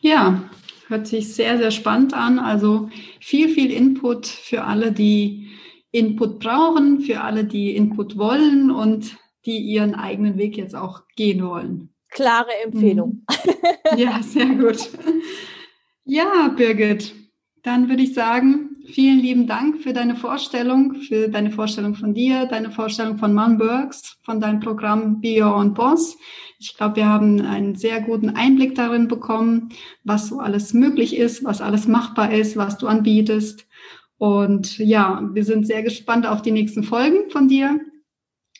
[0.00, 0.48] Ja,
[0.88, 2.38] hört sich sehr, sehr spannend an.
[2.38, 2.88] Also
[3.20, 5.48] viel, viel Input für alle, die
[5.90, 9.16] Input brauchen, für alle, die Input wollen und
[9.46, 11.90] die ihren eigenen Weg jetzt auch gehen wollen.
[12.10, 13.24] Klare Empfehlung.
[13.28, 13.98] Mhm.
[13.98, 14.88] Ja, sehr gut.
[16.04, 17.14] Ja, Birgit,
[17.62, 22.46] dann würde ich sagen, vielen lieben Dank für deine Vorstellung, für deine Vorstellung von dir,
[22.46, 26.16] deine Vorstellung von Manbergs, von deinem Programm Be Your Own Boss.
[26.58, 29.70] Ich glaube, wir haben einen sehr guten Einblick darin bekommen,
[30.04, 33.66] was so alles möglich ist, was alles machbar ist, was du anbietest.
[34.18, 37.78] Und ja, wir sind sehr gespannt auf die nächsten Folgen von dir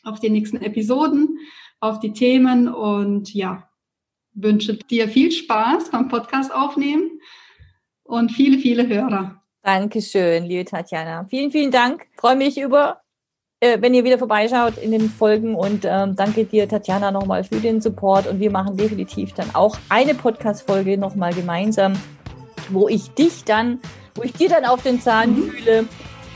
[0.07, 1.39] auf die nächsten Episoden,
[1.79, 3.69] auf die Themen und ja,
[4.33, 7.19] wünsche dir viel Spaß beim Podcast aufnehmen
[8.03, 9.43] und viele, viele Hörer.
[9.67, 11.25] Dankeschön, liebe Tatjana.
[11.29, 12.05] Vielen, vielen Dank.
[12.15, 13.01] freue mich über,
[13.59, 17.57] äh, wenn ihr wieder vorbeischaut in den Folgen und ähm, danke dir, Tatjana, nochmal für
[17.57, 22.01] den Support und wir machen definitiv dann auch eine Podcast-Folge nochmal gemeinsam,
[22.69, 23.81] wo ich dich dann,
[24.15, 25.49] wo ich dir dann auf den Zahn mhm.
[25.49, 25.85] fühle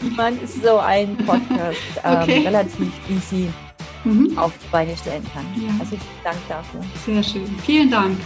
[0.01, 2.39] wie man so ein Podcast ähm, okay.
[2.45, 3.47] relativ easy
[4.03, 4.37] mhm.
[4.37, 5.45] auf die Beine stellen kann.
[5.55, 5.69] Ja.
[5.79, 6.81] Also vielen Dank dafür.
[7.05, 7.47] Sehr schön.
[7.63, 8.17] Vielen Dank.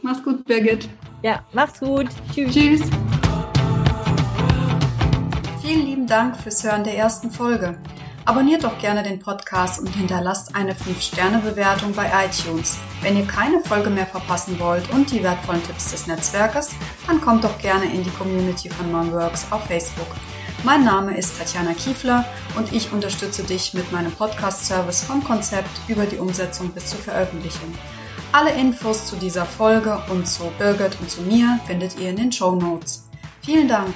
[0.00, 0.88] Mach's gut, Birgit.
[1.22, 2.06] Ja, macht's gut.
[2.32, 2.54] Tschüss.
[2.54, 2.82] Tschüss.
[6.12, 7.78] Dank fürs Hören der ersten Folge.
[8.26, 12.76] Abonniert doch gerne den Podcast und hinterlasst eine 5-Sterne-Bewertung bei iTunes.
[13.00, 16.74] Wenn ihr keine Folge mehr verpassen wollt und die wertvollen Tipps des Netzwerkes,
[17.06, 20.08] dann kommt doch gerne in die Community von Momworks auf Facebook.
[20.64, 22.26] Mein Name ist Tatjana Kiefler
[22.58, 27.72] und ich unterstütze dich mit meinem Podcast-Service vom Konzept über die Umsetzung bis zur Veröffentlichung.
[28.32, 32.32] Alle Infos zu dieser Folge und zu Birgit und zu mir findet ihr in den
[32.32, 33.08] Show Notes.
[33.40, 33.94] Vielen Dank!